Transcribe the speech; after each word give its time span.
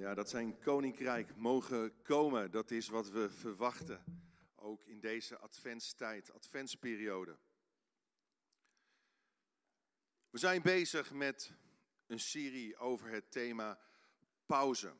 Ja, 0.00 0.14
dat 0.14 0.30
zijn 0.30 0.58
koninkrijk 0.58 1.36
mogen 1.36 2.02
komen, 2.02 2.50
dat 2.50 2.70
is 2.70 2.88
wat 2.88 3.08
we 3.08 3.30
verwachten. 3.30 4.04
Ook 4.54 4.86
in 4.86 5.00
deze 5.00 5.38
adventstijd, 5.38 6.32
adventsperiode. 6.32 7.38
We 10.30 10.38
zijn 10.38 10.62
bezig 10.62 11.12
met 11.12 11.52
een 12.06 12.20
serie 12.20 12.76
over 12.76 13.10
het 13.10 13.30
thema 13.30 13.80
pauze. 14.46 14.92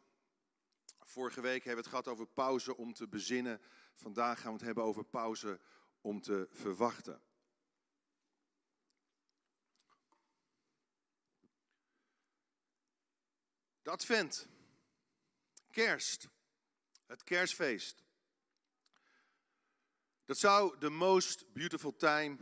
Vorige 1.01 1.41
week 1.41 1.65
hebben 1.65 1.85
we 1.85 1.91
het 1.91 1.99
gehad 1.99 2.09
over 2.09 2.27
pauze 2.27 2.77
om 2.77 2.95
te 2.95 3.09
bezinnen. 3.09 3.61
Vandaag 3.95 4.41
gaan 4.41 4.53
we 4.53 4.57
het 4.57 4.67
hebben 4.67 4.85
over 4.85 5.05
pauze 5.05 5.61
om 6.01 6.21
te 6.21 6.49
verwachten. 6.51 7.23
De 13.83 13.91
advent, 13.91 14.49
kerst, 15.71 16.29
het 17.07 17.25
kerstfeest. 17.25 18.03
Dat 20.25 20.39
zou 20.39 20.79
the 20.79 20.91
most 20.91 21.53
beautiful 21.53 21.97
time 21.97 22.39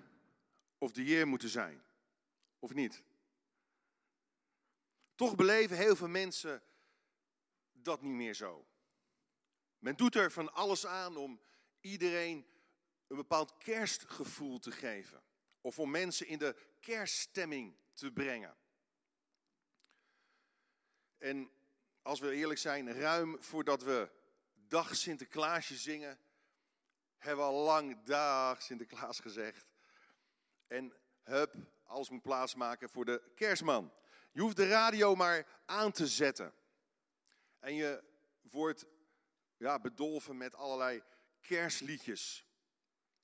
of 0.79 0.93
the 0.93 1.05
year 1.05 1.27
moeten 1.27 1.49
zijn, 1.49 1.85
of 2.59 2.75
niet? 2.75 3.03
Toch 5.15 5.35
beleven 5.35 5.77
heel 5.77 5.97
veel 5.97 6.09
mensen 6.09 6.63
dat 7.73 8.03
niet 8.03 8.13
meer 8.13 8.35
zo. 8.35 8.67
Men 9.79 9.97
doet 9.97 10.15
er 10.15 10.33
van 10.33 10.53
alles 10.53 10.87
aan 10.87 11.17
om 11.17 11.41
iedereen 11.81 12.47
een 13.07 13.17
bepaald 13.17 13.57
kerstgevoel 13.57 14.59
te 14.59 14.71
geven. 14.71 15.23
Of 15.61 15.79
om 15.79 15.91
mensen 15.91 16.27
in 16.27 16.39
de 16.39 16.57
kerststemming 16.81 17.77
te 17.93 18.13
brengen. 18.13 18.57
En 21.19 21.51
als 22.03 22.21
we 22.21 22.33
eerlijk 22.33 22.59
zijn, 22.59 22.93
ruim 22.93 23.37
voordat 23.43 23.83
we 23.83 24.11
Dag 24.55 24.97
Sinterklaasje 24.97 25.77
zingen, 25.77 26.19
hebben 27.19 27.45
we 27.45 27.51
al 27.51 27.65
lang 27.65 28.03
Dag 28.03 28.63
Sinterklaas 28.63 29.21
gezegd. 29.21 29.67
En 30.67 30.95
hup, 31.23 31.55
alles 31.85 32.11
moet 32.11 32.23
plaatsmaken 32.23 32.89
voor 32.89 33.05
de 33.05 33.23
kerstman. 33.35 33.93
Je 34.33 34.41
hoeft 34.41 34.57
de 34.57 34.69
radio 34.69 35.15
maar 35.15 35.47
aan 35.67 35.93
te 35.93 36.07
zetten. 36.07 36.55
En 37.59 37.75
je 37.75 38.05
wordt 38.41 38.87
ja, 39.57 39.79
bedolven 39.79 40.37
met 40.37 40.55
allerlei 40.55 41.03
kerstliedjes. 41.41 42.45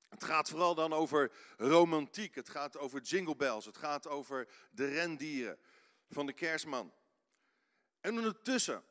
Het 0.08 0.24
gaat 0.24 0.48
vooral 0.48 0.74
dan 0.74 0.92
over 0.92 1.32
romantiek. 1.56 2.34
Het 2.34 2.48
gaat 2.48 2.76
over 2.76 3.00
jingle 3.00 3.36
bells. 3.36 3.64
Het 3.64 3.76
gaat 3.76 4.06
over 4.06 4.48
de 4.70 4.86
rendieren 4.86 5.58
van 6.08 6.26
de 6.26 6.32
kerstman. 6.32 6.92
En 8.04 8.16
ondertussen 8.16 8.84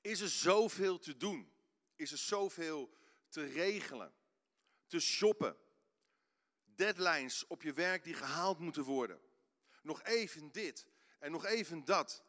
is 0.00 0.20
er 0.20 0.28
zoveel 0.28 0.98
te 0.98 1.16
doen. 1.16 1.52
Is 1.96 2.12
er 2.12 2.18
zoveel 2.18 2.96
te 3.28 3.44
regelen, 3.44 4.14
te 4.86 5.00
shoppen. 5.00 5.56
Deadlines 6.64 7.46
op 7.46 7.62
je 7.62 7.72
werk 7.72 8.04
die 8.04 8.14
gehaald 8.14 8.58
moeten 8.58 8.82
worden. 8.82 9.20
Nog 9.82 10.02
even 10.02 10.52
dit 10.52 10.86
en 11.18 11.30
nog 11.30 11.44
even 11.44 11.84
dat. 11.84 12.24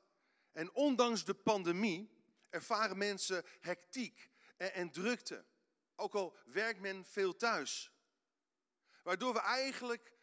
En 0.52 0.74
ondanks 0.74 1.26
de 1.26 1.34
pandemie 1.34 2.10
ervaren 2.50 2.98
mensen 2.98 3.44
hectiek 3.60 4.30
en, 4.58 4.74
en 4.74 4.92
drukte. 4.92 5.46
Ook 5.96 6.16
al 6.16 6.38
werkt 6.46 6.80
men 6.80 7.06
veel 7.06 7.36
thuis. 7.36 7.92
Waardoor 9.04 9.34
we 9.34 9.40
eigenlijk 9.40 10.14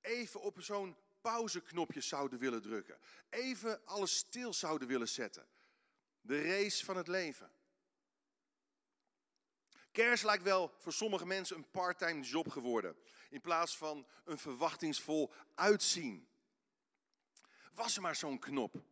even 0.00 0.40
op 0.40 0.60
zo'n 0.60 0.96
pauzeknopje 1.32 2.00
zouden 2.00 2.38
willen 2.38 2.62
drukken. 2.62 2.98
Even 3.30 3.84
alles 3.84 4.16
stil 4.16 4.52
zouden 4.52 4.88
willen 4.88 5.08
zetten. 5.08 5.46
De 6.20 6.42
race 6.42 6.84
van 6.84 6.96
het 6.96 7.08
leven. 7.08 7.50
Kerst 9.92 10.24
lijkt 10.24 10.42
wel 10.42 10.74
voor 10.78 10.92
sommige 10.92 11.26
mensen 11.26 11.56
een 11.56 11.70
parttime 11.70 12.22
job 12.22 12.48
geworden. 12.48 12.96
In 13.30 13.40
plaats 13.40 13.76
van 13.76 14.06
een 14.24 14.38
verwachtingsvol 14.38 15.32
uitzien. 15.54 16.28
Was 17.74 17.96
er 17.96 18.02
maar 18.02 18.16
zo'n 18.16 18.38
knop. 18.38 18.82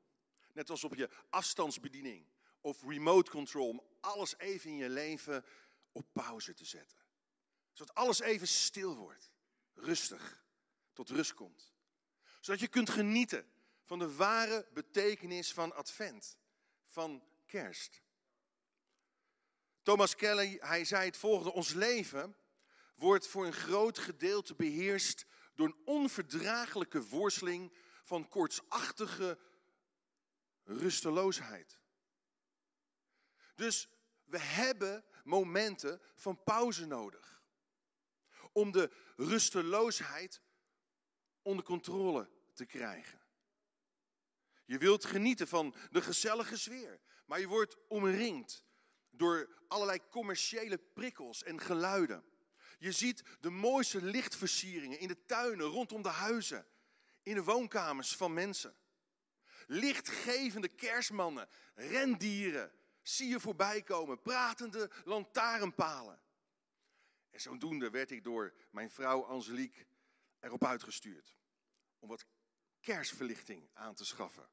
Net 0.53 0.70
als 0.70 0.84
op 0.84 0.94
je 0.94 1.10
afstandsbediening 1.30 2.26
of 2.60 2.82
remote 2.82 3.30
control. 3.30 3.69
Om 3.69 3.82
alles 4.00 4.38
even 4.38 4.70
in 4.70 4.76
je 4.76 4.88
leven 4.88 5.44
op 5.92 6.06
pauze 6.12 6.54
te 6.54 6.64
zetten. 6.64 6.98
Zodat 7.72 7.94
alles 7.94 8.20
even 8.20 8.48
stil 8.48 8.97
wordt. 8.97 9.30
Rustig. 9.75 10.44
Tot 10.92 11.10
rust 11.10 11.34
komt 11.34 11.73
zodat 12.44 12.60
je 12.60 12.69
kunt 12.69 12.91
genieten 12.91 13.50
van 13.84 13.99
de 13.99 14.15
ware 14.15 14.66
betekenis 14.72 15.53
van 15.53 15.75
Advent, 15.75 16.37
van 16.84 17.25
kerst. 17.47 18.03
Thomas 19.82 20.15
Kelly, 20.15 20.56
hij 20.60 20.84
zei 20.84 21.04
het 21.04 21.16
volgende: 21.16 21.53
Ons 21.53 21.72
leven 21.72 22.37
wordt 22.94 23.27
voor 23.27 23.47
een 23.47 23.53
groot 23.53 23.99
gedeelte 23.99 24.54
beheerst 24.54 25.27
door 25.54 25.66
een 25.66 25.83
onverdraaglijke 25.84 27.09
worsteling 27.09 27.77
van 28.03 28.28
kortsachtige 28.28 29.38
rusteloosheid. 30.62 31.81
Dus 33.54 33.88
we 34.25 34.38
hebben 34.38 35.04
momenten 35.22 36.00
van 36.15 36.43
pauze 36.43 36.87
nodig. 36.87 37.43
Om 38.53 38.72
de 38.72 38.91
rusteloosheid 39.16 40.41
onder 41.43 41.65
controle 41.65 42.33
te 42.54 42.66
krijgen. 42.66 43.22
Je 44.65 44.78
wilt 44.78 45.04
genieten 45.04 45.48
van 45.48 45.75
de 45.91 46.03
gezellige 46.03 46.56
sfeer, 46.56 47.00
maar 47.26 47.41
je 47.41 47.47
wordt 47.47 47.76
omringd 47.88 48.65
door 49.10 49.62
allerlei 49.69 50.00
commerciële 50.10 50.78
prikkels 50.78 51.42
en 51.42 51.60
geluiden. 51.60 52.25
Je 52.78 52.92
ziet 52.92 53.22
de 53.41 53.50
mooiste 53.50 54.03
lichtversieringen 54.03 54.98
in 54.98 55.09
de 55.09 55.25
tuinen, 55.25 55.66
rondom 55.66 56.03
de 56.03 56.09
huizen, 56.09 56.66
in 57.22 57.34
de 57.34 57.44
woonkamers 57.44 58.16
van 58.16 58.32
mensen. 58.32 58.76
Lichtgevende 59.66 60.69
kerstmannen, 60.69 61.48
rendieren, 61.75 62.72
zie 63.03 63.28
je 63.28 63.41
voorbij 63.41 63.82
komen, 63.82 64.22
pratende 64.22 64.91
lantaarnpalen. 65.04 66.21
En 67.31 67.41
zodoende 67.41 67.91
werd 67.91 68.10
ik 68.10 68.25
door 68.25 68.54
mijn 68.71 68.91
vrouw 68.91 69.25
Angelique 69.25 69.86
erop 70.41 70.65
uitgestuurd 70.65 71.34
om 71.98 72.09
wat 72.09 72.26
kerstverlichting 72.84 73.71
aan 73.72 73.95
te 73.95 74.05
schaffen. 74.05 74.49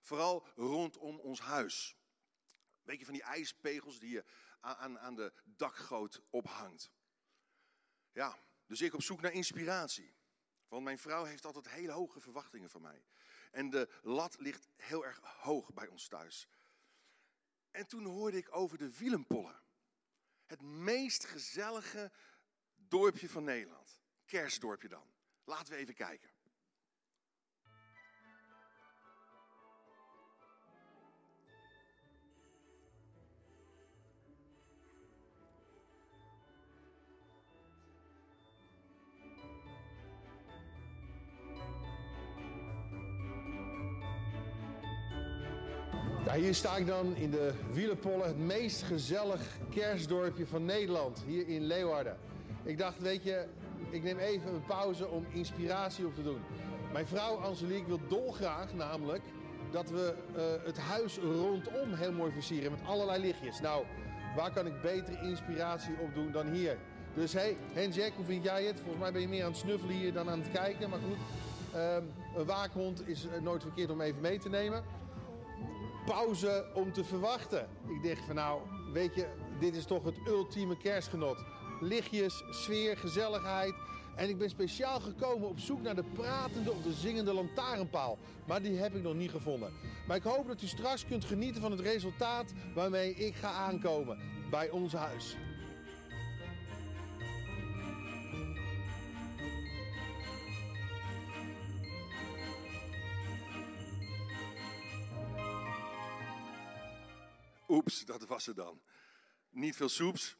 Vooral 0.00 0.46
rondom 0.56 1.20
ons 1.20 1.40
huis. 1.40 1.96
Weet 2.82 2.98
je 2.98 3.04
van 3.04 3.14
die 3.14 3.22
ijspegels 3.22 3.98
die 3.98 4.10
je 4.10 4.24
aan, 4.60 4.98
aan 4.98 5.14
de 5.14 5.32
dakgoot 5.44 6.22
ophangt. 6.30 6.90
Ja, 8.12 8.38
dus 8.66 8.80
ik 8.80 8.94
op 8.94 9.02
zoek 9.02 9.20
naar 9.20 9.32
inspiratie. 9.32 10.14
Want 10.68 10.84
mijn 10.84 10.98
vrouw 10.98 11.24
heeft 11.24 11.44
altijd 11.44 11.68
hele 11.68 11.92
hoge 11.92 12.20
verwachtingen 12.20 12.70
van 12.70 12.82
mij. 12.82 13.04
En 13.50 13.70
de 13.70 13.88
lat 14.02 14.36
ligt 14.38 14.68
heel 14.76 15.04
erg 15.04 15.20
hoog 15.20 15.72
bij 15.72 15.86
ons 15.86 16.08
thuis. 16.08 16.48
En 17.70 17.86
toen 17.86 18.04
hoorde 18.04 18.36
ik 18.36 18.56
over 18.56 18.78
de 18.78 18.96
Wielenpollen. 18.96 19.62
Het 20.46 20.62
meest 20.62 21.24
gezellige 21.24 22.12
dorpje 22.74 23.28
van 23.28 23.44
Nederland. 23.44 24.00
Kerstdorpje 24.24 24.88
dan. 24.88 25.12
Laten 25.44 25.72
we 25.72 25.78
even 25.78 25.94
kijken. 25.94 26.33
Hier 46.44 46.54
sta 46.54 46.76
ik 46.76 46.86
dan 46.86 47.16
in 47.16 47.30
de 47.30 47.52
Wielenpollen, 47.72 48.26
het 48.26 48.38
meest 48.38 48.82
gezellig 48.82 49.40
kerstdorpje 49.70 50.46
van 50.46 50.64
Nederland, 50.64 51.22
hier 51.26 51.48
in 51.48 51.62
Leeuwarden. 51.62 52.16
Ik 52.62 52.78
dacht, 52.78 52.98
weet 52.98 53.22
je, 53.22 53.44
ik 53.90 54.02
neem 54.02 54.18
even 54.18 54.54
een 54.54 54.64
pauze 54.64 55.08
om 55.08 55.26
inspiratie 55.30 56.06
op 56.06 56.14
te 56.14 56.22
doen. 56.22 56.40
Mijn 56.92 57.06
vrouw 57.06 57.36
Angelique 57.36 57.86
wil 57.86 58.00
dolgraag 58.08 58.74
namelijk 58.74 59.22
dat 59.70 59.90
we 59.90 60.14
uh, 60.36 60.42
het 60.66 60.78
huis 60.78 61.18
rondom 61.18 61.92
heel 61.92 62.12
mooi 62.12 62.32
versieren 62.32 62.70
met 62.70 62.80
allerlei 62.86 63.22
lichtjes. 63.22 63.60
Nou, 63.60 63.84
waar 64.36 64.52
kan 64.52 64.66
ik 64.66 64.82
betere 64.82 65.20
inspiratie 65.22 65.94
op 66.00 66.14
doen 66.14 66.32
dan 66.32 66.46
hier? 66.46 66.78
Dus 67.14 67.32
hey, 67.32 67.56
Henjek, 67.72 68.12
hoe 68.16 68.24
vind 68.24 68.44
jij 68.44 68.64
het? 68.64 68.76
Volgens 68.80 69.02
mij 69.02 69.12
ben 69.12 69.20
je 69.20 69.28
meer 69.28 69.44
aan 69.44 69.50
het 69.50 69.60
snuffelen 69.60 69.94
hier 69.94 70.12
dan 70.12 70.30
aan 70.30 70.40
het 70.40 70.50
kijken, 70.52 70.90
maar 70.90 70.98
goed. 70.98 71.18
Uh, 71.74 71.96
een 72.36 72.44
waakhond 72.46 73.08
is 73.08 73.26
eh, 73.26 73.40
nooit 73.40 73.62
verkeerd 73.62 73.90
om 73.90 74.00
even 74.00 74.20
mee 74.20 74.38
te 74.38 74.48
nemen 74.48 74.84
pauze 76.04 76.64
om 76.74 76.92
te 76.92 77.04
verwachten. 77.04 77.68
Ik 77.88 78.08
dacht 78.08 78.26
van 78.26 78.34
nou, 78.34 78.60
weet 78.92 79.14
je, 79.14 79.26
dit 79.60 79.76
is 79.76 79.84
toch 79.84 80.04
het 80.04 80.16
ultieme 80.26 80.76
kerstgenot. 80.76 81.44
Lichtjes, 81.80 82.44
sfeer, 82.50 82.96
gezelligheid. 82.96 83.74
En 84.16 84.28
ik 84.28 84.38
ben 84.38 84.50
speciaal 84.50 85.00
gekomen 85.00 85.48
op 85.48 85.58
zoek 85.58 85.82
naar 85.82 85.94
de 85.94 86.04
pratende 86.14 86.72
of 86.72 86.82
de 86.82 86.92
zingende 86.92 87.32
lantaarnpaal. 87.32 88.18
Maar 88.46 88.62
die 88.62 88.76
heb 88.76 88.94
ik 88.94 89.02
nog 89.02 89.14
niet 89.14 89.30
gevonden. 89.30 89.72
Maar 90.06 90.16
ik 90.16 90.22
hoop 90.22 90.46
dat 90.46 90.62
u 90.62 90.66
straks 90.66 91.06
kunt 91.06 91.24
genieten 91.24 91.60
van 91.60 91.70
het 91.70 91.80
resultaat 91.80 92.52
waarmee 92.74 93.14
ik 93.14 93.34
ga 93.34 93.50
aankomen 93.50 94.18
bij 94.50 94.70
ons 94.70 94.92
huis. 94.92 95.36
Oeps, 107.74 108.04
dat 108.04 108.26
was 108.26 108.46
het 108.46 108.56
dan. 108.56 108.82
Niet 109.50 109.76
veel 109.76 109.88
soeps. 109.88 110.36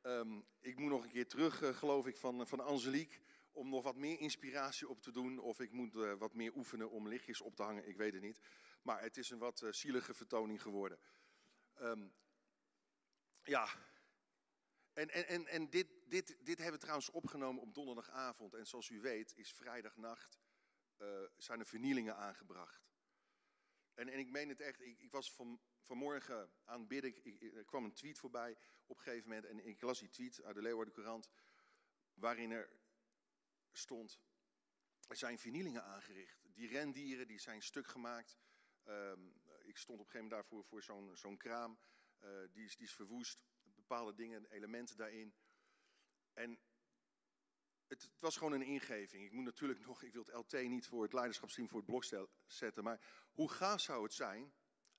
Ehm, 0.00 0.40
ik 0.60 0.78
moet 0.78 0.90
nog 0.90 1.02
een 1.02 1.10
keer 1.10 1.26
terug, 1.26 1.62
uh, 1.62 1.74
geloof 1.74 2.06
ik, 2.06 2.16
van, 2.16 2.46
van 2.46 2.60
Angelique. 2.60 3.20
Om 3.52 3.68
nog 3.68 3.82
wat 3.82 3.96
meer 3.96 4.20
inspiratie 4.20 4.88
op 4.88 5.02
te 5.02 5.10
doen. 5.10 5.38
Of 5.38 5.60
ik 5.60 5.72
moet 5.72 5.94
uh, 5.94 6.14
wat 6.14 6.34
meer 6.34 6.54
oefenen 6.54 6.90
om 6.90 7.08
lichtjes 7.08 7.40
op 7.40 7.56
te 7.56 7.62
hangen. 7.62 7.88
Ik 7.88 7.96
weet 7.96 8.12
het 8.12 8.22
niet. 8.22 8.40
Maar 8.82 9.02
het 9.02 9.16
is 9.16 9.30
een 9.30 9.38
wat 9.38 9.62
uh, 9.62 9.72
zielige 9.72 10.14
vertoning 10.14 10.62
geworden. 10.62 10.98
Um, 11.80 12.14
ja. 13.42 13.68
En, 14.92 15.10
en, 15.10 15.26
en, 15.26 15.46
en 15.46 15.70
dit, 15.70 15.86
dit, 16.06 16.36
dit 16.40 16.56
hebben 16.56 16.74
we 16.74 16.80
trouwens 16.80 17.10
opgenomen 17.10 17.62
op 17.62 17.74
donderdagavond. 17.74 18.54
En 18.54 18.66
zoals 18.66 18.88
u 18.88 19.00
weet 19.00 19.36
is 19.36 19.52
vrijdagnacht 19.52 20.40
zijn 21.36 21.60
er 21.60 21.66
vernielingen 21.66 22.16
aangebracht. 22.16 22.90
En, 23.94 24.08
en 24.08 24.18
ik 24.18 24.30
meen 24.30 24.48
het 24.48 24.60
echt. 24.60 24.80
Ik, 24.80 24.98
ik 24.98 25.10
was 25.10 25.32
van, 25.32 25.60
vanmorgen 25.82 26.52
aan 26.64 26.86
bidden. 26.86 27.24
Ik, 27.24 27.54
er 27.54 27.64
kwam 27.64 27.84
een 27.84 27.92
tweet 27.92 28.18
voorbij 28.18 28.56
op 28.86 28.96
een 28.96 29.02
gegeven 29.02 29.28
moment. 29.28 29.46
En 29.46 29.66
ik 29.66 29.80
las 29.82 29.98
die 29.98 30.08
tweet 30.08 30.42
uit 30.42 30.54
de 30.54 30.62
Leeuwarden 30.62 30.94
Courant. 30.94 31.30
Waarin 32.14 32.50
er 32.50 32.72
stond. 33.72 34.20
Er 35.08 35.16
zijn 35.16 35.38
vernielingen 35.38 35.84
aangericht. 35.84 36.40
Die 36.54 36.68
rendieren 36.68 37.26
die 37.26 37.38
zijn 37.38 37.62
stuk 37.62 37.86
gemaakt. 37.86 38.38
Um, 38.84 39.40
ik 39.62 39.76
stond 39.76 39.98
op 39.98 40.04
een 40.04 40.10
gegeven 40.10 40.28
moment 40.28 40.30
daarvoor 40.30 40.64
voor 40.64 40.82
zo'n 40.82 41.16
zo'n 41.16 41.36
kraam. 41.36 41.78
Uh, 42.24 42.30
die, 42.52 42.64
is, 42.64 42.76
die 42.76 42.86
is 42.86 42.94
verwoest. 42.94 43.44
Bepaalde 43.62 44.14
dingen, 44.14 44.46
elementen 44.50 44.96
daarin. 44.96 45.34
En 46.32 46.58
het, 47.86 48.02
het, 48.02 48.20
was 48.20 48.36
gewoon 48.36 48.52
een 48.52 48.62
ingeving. 48.62 49.24
Ik 49.24 49.32
moet 49.32 49.44
natuurlijk 49.44 49.80
nog, 49.80 50.02
ik 50.02 50.12
wil 50.12 50.24
het 50.24 50.34
LT 50.34 50.62
niet 50.68 50.86
voor 50.86 51.02
het 51.02 51.12
leiderschapsteam 51.12 51.68
voor 51.68 51.78
het 51.78 51.86
blok 51.86 52.04
zetten. 52.46 52.84
Maar 52.84 53.28
hoe 53.32 53.50
gaaf 53.50 53.80
zou 53.80 54.02
het 54.02 54.12
zijn 54.12 54.52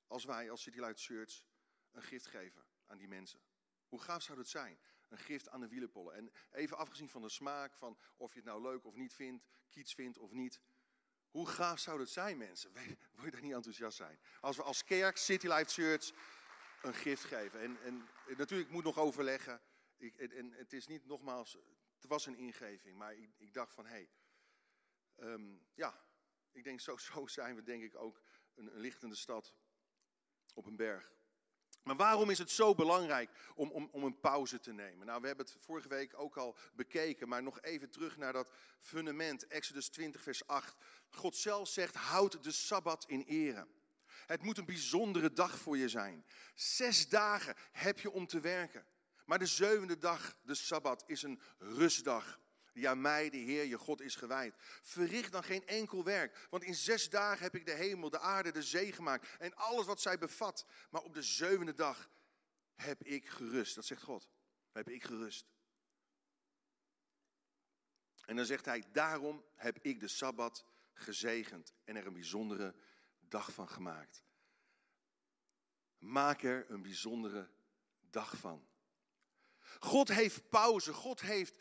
als 0.08 0.24
wij 0.26 0.50
als 0.52 0.62
City 0.62 0.80
Light 0.80 1.02
Church 1.02 1.46
een 1.92 2.04
gift 2.04 2.26
geven 2.26 2.66
aan 2.86 2.98
die 2.98 3.08
mensen. 3.08 3.40
Hoe 3.88 4.02
gaaf 4.02 4.22
zou 4.22 4.38
dat 4.38 4.48
zijn? 4.48 4.80
Een 5.10 5.18
gift 5.18 5.50
aan 5.50 5.60
de 5.60 5.68
wielenpollen. 5.68 6.16
En 6.16 6.32
even 6.52 6.78
afgezien 6.78 7.10
van 7.10 7.22
de 7.22 7.30
smaak, 7.30 7.76
van 7.76 7.98
of 8.18 8.32
je 8.32 8.40
het 8.40 8.48
nou 8.48 8.62
leuk 8.62 8.86
of 8.86 8.96
niet 8.96 9.14
vindt, 9.14 9.46
kiets 9.70 9.94
vindt 9.94 10.18
of 10.18 10.32
niet. 10.32 10.62
Hoe 11.30 11.48
gaaf 11.48 11.80
zou 11.80 11.98
dat 11.98 12.10
zijn, 12.10 12.38
mensen? 12.38 12.74
Wil 12.74 13.26
je 13.26 13.32
daar 13.32 13.42
niet 13.42 13.54
enthousiast 13.54 13.98
zijn? 13.98 14.20
Als 14.42 14.58
we 14.58 14.64
als 14.64 14.84
kerk, 14.84 15.18
City 15.18 15.48
Life 15.48 15.70
Church, 15.70 16.12
een 16.82 16.94
gift 16.94 17.24
geven. 17.24 17.62
En, 17.62 17.82
en 17.84 18.08
natuurlijk 18.38 18.70
moet 18.70 18.84
nog 18.84 18.98
overleggen. 18.98 19.62
Ik, 19.98 20.16
en, 20.16 20.52
het 20.52 20.74
is 20.74 20.88
niet 20.88 21.06
nogmaals, 21.06 21.58
het 21.96 22.08
was 22.08 22.26
een 22.26 22.36
ingeving. 22.36 22.98
Maar 22.98 23.16
ik, 23.16 23.30
ik 23.38 23.54
dacht 23.54 23.74
van, 23.74 23.86
hé, 23.86 23.92
hey, 23.92 24.10
um, 25.30 25.66
ja, 25.74 26.02
ik 26.52 26.64
denk 26.64 26.80
zo, 26.80 26.98
zo 27.12 27.28
zijn 27.28 27.56
we 27.56 27.64
denk 27.64 27.84
ik 27.84 27.96
ook 27.96 28.22
een 28.56 28.72
lichtende 28.74 29.16
stad 29.16 29.56
op 30.54 30.66
een 30.66 30.76
berg. 30.76 31.12
Maar 31.84 31.96
waarom 31.96 32.30
is 32.30 32.38
het 32.38 32.52
zo 32.52 32.76
belangrijk 32.76 33.30
om, 33.56 33.72
om, 33.72 33.90
om 33.92 34.04
een 34.04 34.20
pauze 34.20 34.60
te 34.60 34.74
nemen? 34.74 35.06
Nou, 35.06 35.22
we 35.22 35.28
hebben 35.28 35.46
het 35.46 35.58
vorige 35.60 35.88
week 35.88 36.20
ook 36.20 36.38
al 36.38 36.58
bekeken, 36.74 37.28
maar 37.28 37.44
nog 37.44 37.62
even 37.62 37.90
terug 37.90 38.18
naar 38.18 38.34
dat 38.34 38.52
fundament, 38.80 39.48
Exodus 39.48 39.90
20, 39.90 40.22
vers 40.22 40.48
8. 40.48 40.76
God 41.10 41.36
zelf 41.36 41.68
zegt, 41.68 41.96
houd 41.96 42.44
de 42.44 42.52
Sabbat 42.52 43.06
in 43.08 43.22
ere. 43.22 43.68
Het 44.26 44.44
moet 44.44 44.58
een 44.58 44.66
bijzondere 44.66 45.34
dag 45.34 45.58
voor 45.58 45.78
je 45.78 45.90
zijn. 45.90 46.26
Zes 46.56 47.10
dagen 47.10 47.56
heb 47.72 48.00
je 48.00 48.12
om 48.12 48.28
te 48.28 48.40
werken. 48.40 48.86
Maar 49.26 49.40
de 49.40 49.46
zevende 49.46 49.98
dag, 49.98 50.38
de 50.42 50.56
Sabbat, 50.56 51.04
is 51.08 51.24
een 51.24 51.42
rustdag 51.58 52.40
die 52.74 52.90
aan 52.90 53.02
mij, 53.02 53.30
de 53.30 53.38
Heer, 53.38 53.66
je 53.66 53.78
God, 53.78 54.02
is 54.02 54.16
gewijd. 54.16 54.56
Verricht 54.82 55.32
dan 55.32 55.44
geen 55.44 55.68
enkel 55.68 56.04
werk, 56.04 56.48
want 56.50 56.64
in 56.64 56.76
zes 56.76 57.10
dagen 57.10 57.44
heb 57.44 57.56
ik 57.56 57.66
de 57.66 57.74
hemel, 57.74 58.10
de 58.10 58.20
aarde, 58.20 58.52
de 58.52 58.64
zee 58.64 58.92
gemaakt 58.92 59.28
en 59.40 59.56
alles 59.56 59.86
wat 59.86 60.02
zij 60.02 60.18
bevat. 60.18 60.66
Maar 60.90 61.02
op 61.02 61.14
de 61.14 61.22
zevende 61.22 61.74
dag 61.74 62.10
heb 62.76 63.04
ik 63.04 63.30
gerust, 63.30 63.76
dat 63.76 63.86
zegt 63.86 64.04
God, 64.04 64.30
heb 64.72 64.90
ik 64.90 65.04
gerust. 65.04 65.52
En 68.26 68.36
dan 68.36 68.46
zegt 68.46 68.66
hij, 68.66 68.84
daarom 68.92 69.46
heb 69.56 69.78
ik 69.82 70.00
de 70.00 70.08
Sabbat 70.08 70.66
gezegend 70.94 71.74
en 71.84 71.96
er 71.96 72.08
een 72.08 72.14
bijzondere 72.14 72.76
dag 73.20 73.54
van 73.54 73.70
gemaakt. 73.70 74.24
Maak 75.98 76.44
er 76.44 76.66
een 76.70 76.82
bijzondere 76.82 77.50
dag 78.00 78.38
van. 78.38 78.68
God 79.80 80.08
heeft 80.08 80.50
pauze, 80.50 80.94
God 80.94 81.22
heeft 81.22 81.58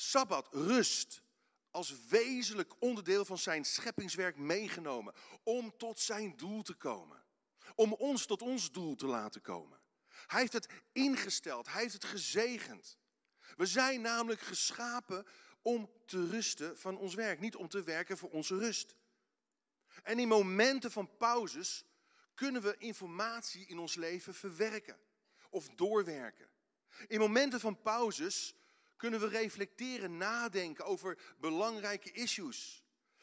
Sabbat, 0.00 0.48
rust, 0.52 1.22
als 1.70 2.06
wezenlijk 2.08 2.74
onderdeel 2.78 3.24
van 3.24 3.38
zijn 3.38 3.64
scheppingswerk 3.64 4.36
meegenomen. 4.36 5.14
Om 5.42 5.76
tot 5.76 5.98
zijn 5.98 6.36
doel 6.36 6.62
te 6.62 6.74
komen. 6.74 7.24
Om 7.74 7.92
ons 7.92 8.26
tot 8.26 8.42
ons 8.42 8.72
doel 8.72 8.94
te 8.94 9.06
laten 9.06 9.40
komen. 9.40 9.80
Hij 10.26 10.40
heeft 10.40 10.52
het 10.52 10.68
ingesteld, 10.92 11.72
hij 11.72 11.82
heeft 11.82 11.92
het 11.92 12.04
gezegend. 12.04 12.98
We 13.56 13.66
zijn 13.66 14.00
namelijk 14.00 14.40
geschapen 14.40 15.26
om 15.62 15.90
te 16.06 16.28
rusten 16.28 16.78
van 16.78 16.98
ons 16.98 17.14
werk, 17.14 17.40
niet 17.40 17.56
om 17.56 17.68
te 17.68 17.82
werken 17.82 18.18
voor 18.18 18.30
onze 18.30 18.58
rust. 18.58 18.96
En 20.02 20.18
in 20.18 20.28
momenten 20.28 20.90
van 20.90 21.16
pauzes 21.16 21.84
kunnen 22.34 22.62
we 22.62 22.76
informatie 22.76 23.66
in 23.66 23.78
ons 23.78 23.94
leven 23.94 24.34
verwerken 24.34 24.98
of 25.50 25.68
doorwerken. 25.68 26.48
In 27.06 27.18
momenten 27.18 27.60
van 27.60 27.82
pauzes 27.82 28.54
kunnen 28.98 29.20
we 29.20 29.28
reflecteren, 29.28 30.16
nadenken 30.16 30.84
over 30.84 31.18
belangrijke 31.38 32.12
issues. 32.12 32.82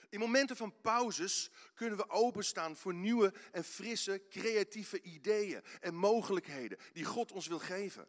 In 0.10 0.20
momenten 0.20 0.56
van 0.56 0.82
pauzes 0.82 1.50
kunnen 1.74 1.98
we 1.98 2.10
openstaan 2.10 2.76
voor 2.76 2.94
nieuwe 2.94 3.34
en 3.52 3.64
frisse, 3.64 4.24
creatieve 4.30 5.02
ideeën 5.02 5.64
en 5.80 5.96
mogelijkheden 5.96 6.78
die 6.94 7.06
God 7.06 7.32
ons 7.32 7.48
wil 7.48 7.60
geven. 7.60 8.08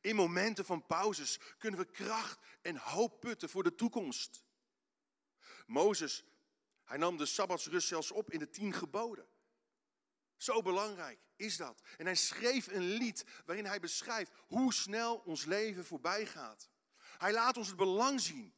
In 0.00 0.16
momenten 0.16 0.64
van 0.64 0.86
pauzes 0.86 1.38
kunnen 1.58 1.80
we 1.80 1.86
kracht 1.86 2.38
en 2.62 2.76
hoop 2.76 3.20
putten 3.20 3.48
voor 3.48 3.62
de 3.62 3.74
toekomst. 3.74 4.44
Mozes, 5.66 6.24
hij 6.84 6.98
nam 6.98 7.16
de 7.16 7.26
Sabbatsrust 7.26 7.88
zelfs 7.88 8.10
op 8.10 8.30
in 8.30 8.38
de 8.38 8.50
tien 8.50 8.72
geboden. 8.72 9.26
Zo 10.40 10.62
belangrijk 10.62 11.18
is 11.36 11.56
dat. 11.56 11.82
En 11.96 12.06
hij 12.06 12.14
schreef 12.14 12.66
een 12.66 12.82
lied 12.82 13.24
waarin 13.44 13.66
hij 13.66 13.80
beschrijft 13.80 14.32
hoe 14.46 14.74
snel 14.74 15.16
ons 15.16 15.44
leven 15.44 15.84
voorbij 15.84 16.26
gaat. 16.26 16.68
Hij 17.18 17.32
laat 17.32 17.56
ons 17.56 17.66
het 17.66 17.76
belang 17.76 18.20
zien 18.20 18.54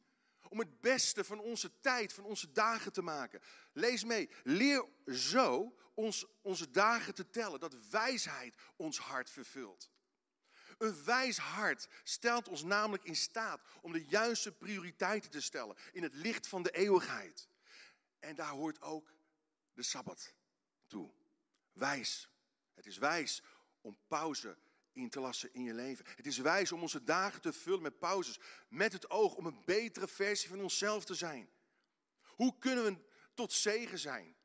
om 0.49 0.59
het 0.59 0.81
beste 0.81 1.23
van 1.23 1.39
onze 1.39 1.79
tijd, 1.79 2.13
van 2.13 2.23
onze 2.23 2.51
dagen 2.51 2.93
te 2.93 3.01
maken. 3.01 3.41
Lees 3.73 4.03
mee. 4.03 4.29
Leer 4.43 4.85
zo 5.07 5.75
ons, 5.93 6.25
onze 6.41 6.71
dagen 6.71 7.13
te 7.13 7.29
tellen, 7.29 7.59
dat 7.59 7.89
wijsheid 7.89 8.55
ons 8.75 8.97
hart 8.97 9.29
vervult. 9.29 9.89
Een 10.77 11.03
wijs 11.03 11.37
hart 11.37 11.87
stelt 12.03 12.47
ons 12.47 12.63
namelijk 12.63 13.03
in 13.03 13.15
staat 13.15 13.61
om 13.81 13.91
de 13.91 14.05
juiste 14.05 14.51
prioriteiten 14.51 15.31
te 15.31 15.41
stellen 15.41 15.75
in 15.91 16.03
het 16.03 16.13
licht 16.13 16.47
van 16.47 16.63
de 16.63 16.71
eeuwigheid. 16.71 17.47
En 18.19 18.35
daar 18.35 18.49
hoort 18.51 18.81
ook 18.81 19.13
de 19.73 19.83
Sabbat 19.83 20.33
toe. 20.87 21.11
Wijs. 21.73 22.29
Het 22.73 22.85
is 22.85 22.97
wijs 22.97 23.43
om 23.81 23.97
pauze 24.07 24.57
in 24.91 25.09
te 25.09 25.19
lassen 25.19 25.53
in 25.53 25.63
je 25.63 25.73
leven. 25.73 26.05
Het 26.15 26.25
is 26.25 26.37
wijs 26.37 26.71
om 26.71 26.81
onze 26.81 27.03
dagen 27.03 27.41
te 27.41 27.53
vullen 27.53 27.81
met 27.81 27.99
pauzes, 27.99 28.39
met 28.67 28.93
het 28.93 29.09
oog 29.09 29.35
om 29.35 29.45
een 29.45 29.61
betere 29.65 30.07
versie 30.07 30.49
van 30.49 30.61
onszelf 30.61 31.05
te 31.05 31.15
zijn. 31.15 31.49
Hoe 32.21 32.57
kunnen 32.57 32.83
we 32.83 32.97
tot 33.33 33.53
zegen 33.53 33.99
zijn? 33.99 34.35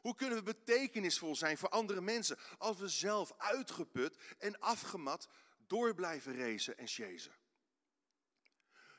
Hoe 0.00 0.14
kunnen 0.14 0.38
we 0.38 0.44
betekenisvol 0.44 1.36
zijn 1.36 1.58
voor 1.58 1.68
andere 1.68 2.00
mensen 2.00 2.38
als 2.58 2.78
we 2.78 2.88
zelf 2.88 3.32
uitgeput 3.36 4.18
en 4.38 4.58
afgemat 4.58 5.28
door 5.66 5.94
blijven 5.94 6.36
racen 6.36 6.78
en 6.78 6.86
chasen? 6.86 7.36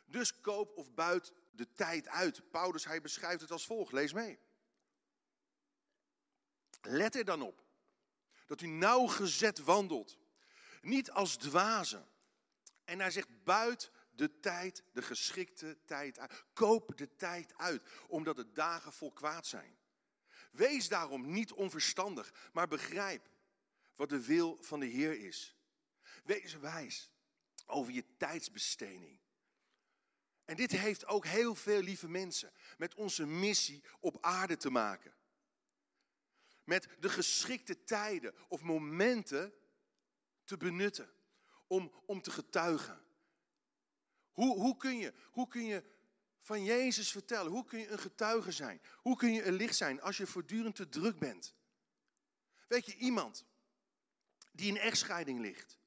Dus 0.06 0.42
koop 0.42 0.78
of 0.78 0.94
buit 0.94 1.34
de 1.52 1.74
tijd 1.74 2.08
uit. 2.08 2.52
Paulus 2.52 2.86
hij 2.86 3.02
beschrijft 3.02 3.42
het 3.42 3.52
als 3.52 3.66
volgt. 3.66 3.92
Lees 3.92 4.14
mee. 4.14 4.40
Let 6.82 7.16
er 7.16 7.26
dan 7.26 7.42
op 7.42 7.69
dat 8.50 8.62
u 8.62 8.68
nauwgezet 8.68 9.60
wandelt. 9.60 10.18
Niet 10.82 11.12
als 11.12 11.36
dwazen. 11.36 12.08
En 12.84 13.00
hij 13.00 13.12
zegt, 13.12 13.44
buit 13.44 13.92
de 14.12 14.40
tijd, 14.40 14.84
de 14.94 15.02
geschikte 15.02 15.78
tijd 15.86 16.20
uit. 16.20 16.44
Koop 16.54 16.98
de 16.98 17.16
tijd 17.16 17.58
uit, 17.58 17.84
omdat 18.08 18.36
de 18.36 18.52
dagen 18.52 18.94
vol 18.94 19.12
kwaad 19.12 19.48
zijn. 19.48 19.78
Wees 20.52 20.88
daarom 20.88 21.32
niet 21.32 21.52
onverstandig, 21.52 22.34
maar 22.54 22.68
begrijp 22.68 23.30
wat 23.96 24.10
de 24.10 24.26
wil 24.26 24.58
van 24.62 24.80
de 24.80 24.86
Heer 24.86 25.20
is. 25.20 25.56
Wees 26.24 26.58
wijs 26.58 27.10
over 27.66 27.94
je 27.94 28.04
tijdsbesteding. 28.18 29.20
En 30.46 30.56
dit 30.56 30.72
heeft 30.72 31.06
ook 31.06 31.26
heel 31.26 31.56
veel 31.56 31.82
lieve 31.82 32.08
mensen 32.08 32.52
met 32.78 32.96
onze 32.96 33.26
missie 33.26 33.84
op 34.00 34.18
aarde 34.22 34.58
te 34.58 34.70
maken. 34.70 35.14
Met 36.70 36.88
de 37.00 37.10
geschikte 37.10 37.84
tijden 37.84 38.34
of 38.48 38.62
momenten 38.62 39.54
te 40.44 40.58
benutten 40.58 41.10
om, 41.68 41.92
om 42.06 42.22
te 42.22 42.32
getuigen. 42.32 43.02
Hoe, 44.32 44.58
hoe, 44.58 44.78
kun 44.78 44.98
je, 44.98 45.14
hoe 45.32 45.48
kun 45.48 45.66
je 45.66 45.84
van 46.40 46.64
Jezus 46.64 47.12
vertellen? 47.12 47.52
Hoe 47.52 47.66
kun 47.66 47.80
je 47.80 47.88
een 47.88 48.00
getuige 48.00 48.52
zijn? 48.52 48.82
Hoe 48.96 49.18
kun 49.18 49.34
je 49.34 49.44
een 49.44 49.54
licht 49.54 49.76
zijn 49.76 50.02
als 50.02 50.18
je 50.18 50.28
voortdurend 50.28 50.76
te 50.76 50.90
druk 50.90 51.20
bent? 51.20 51.56
Weet 52.68 52.86
je, 52.86 52.96
iemand 52.96 53.46
die 54.52 54.68
in 54.68 54.78
echtscheiding 54.78 55.40
ligt, 55.40 55.80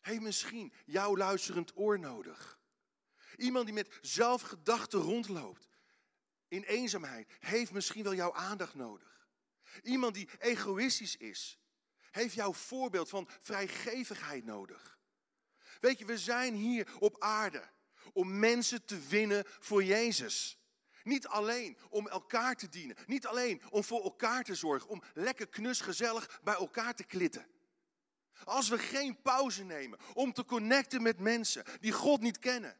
heeft 0.00 0.20
misschien 0.20 0.72
jouw 0.86 1.16
luisterend 1.16 1.76
oor 1.76 1.98
nodig. 1.98 2.58
Iemand 3.36 3.64
die 3.64 3.74
met 3.74 3.98
zelfgedachten 4.00 5.00
rondloopt 5.00 5.68
in 6.48 6.62
eenzaamheid, 6.62 7.32
heeft 7.40 7.72
misschien 7.72 8.02
wel 8.02 8.14
jouw 8.14 8.32
aandacht 8.32 8.74
nodig. 8.74 9.13
Iemand 9.82 10.14
die 10.14 10.28
egoïstisch 10.38 11.16
is, 11.16 11.58
heeft 12.10 12.34
jouw 12.34 12.52
voorbeeld 12.52 13.08
van 13.08 13.28
vrijgevigheid 13.40 14.44
nodig. 14.44 14.98
Weet 15.80 15.98
je, 15.98 16.04
we 16.04 16.18
zijn 16.18 16.54
hier 16.54 16.88
op 16.98 17.16
aarde 17.18 17.62
om 18.12 18.38
mensen 18.38 18.84
te 18.84 18.98
winnen 18.98 19.44
voor 19.46 19.84
Jezus. 19.84 20.58
Niet 21.02 21.26
alleen 21.26 21.78
om 21.88 22.08
elkaar 22.08 22.56
te 22.56 22.68
dienen, 22.68 22.96
niet 23.06 23.26
alleen 23.26 23.62
om 23.70 23.84
voor 23.84 24.02
elkaar 24.02 24.44
te 24.44 24.54
zorgen, 24.54 24.88
om 24.88 25.02
lekker 25.14 25.48
knus 25.48 25.80
gezellig 25.80 26.40
bij 26.42 26.54
elkaar 26.54 26.94
te 26.94 27.04
klitten. 27.04 27.46
Als 28.44 28.68
we 28.68 28.78
geen 28.78 29.22
pauze 29.22 29.64
nemen 29.64 29.98
om 30.14 30.32
te 30.32 30.44
connecten 30.44 31.02
met 31.02 31.18
mensen 31.18 31.64
die 31.80 31.92
God 31.92 32.20
niet 32.20 32.38
kennen, 32.38 32.76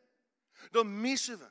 dan 0.71 1.01
missen 1.01 1.39
we 1.39 1.51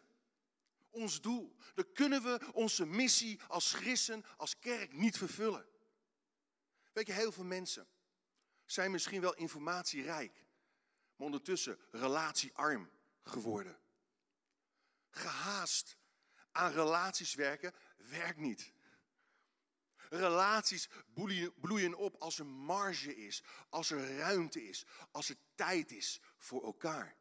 ons 0.94 1.22
doel. 1.22 1.56
Dan 1.74 1.92
kunnen 1.94 2.24
we 2.24 2.52
onze 2.54 2.86
missie 2.86 3.40
als 3.48 3.74
christen, 3.74 4.26
als 4.38 4.60
kerk 4.60 4.94
niet 4.94 5.18
vervullen. 5.18 5.66
Weet 6.94 7.08
je, 7.08 7.14
heel 7.14 7.32
veel 7.32 7.44
mensen 7.44 7.88
zijn 8.66 8.92
misschien 8.92 9.22
wel 9.22 9.34
informatierijk, 9.34 10.46
maar 11.16 11.26
ondertussen 11.26 11.80
relatiearm 11.92 12.90
geworden. 13.24 13.80
Gehaast 15.10 15.98
aan 16.52 16.72
relaties 16.72 17.34
werken 17.34 17.74
werkt 17.98 18.40
niet. 18.40 18.74
Relaties 20.10 20.90
bloeien 21.56 21.96
op 21.96 22.16
als 22.16 22.40
er 22.40 22.46
marge 22.46 23.16
is, 23.16 23.44
als 23.70 23.92
er 23.92 24.18
ruimte 24.18 24.64
is, 24.68 24.86
als 25.12 25.30
er 25.30 25.36
tijd 25.56 25.92
is 25.92 26.22
voor 26.38 26.64
elkaar. 26.64 27.18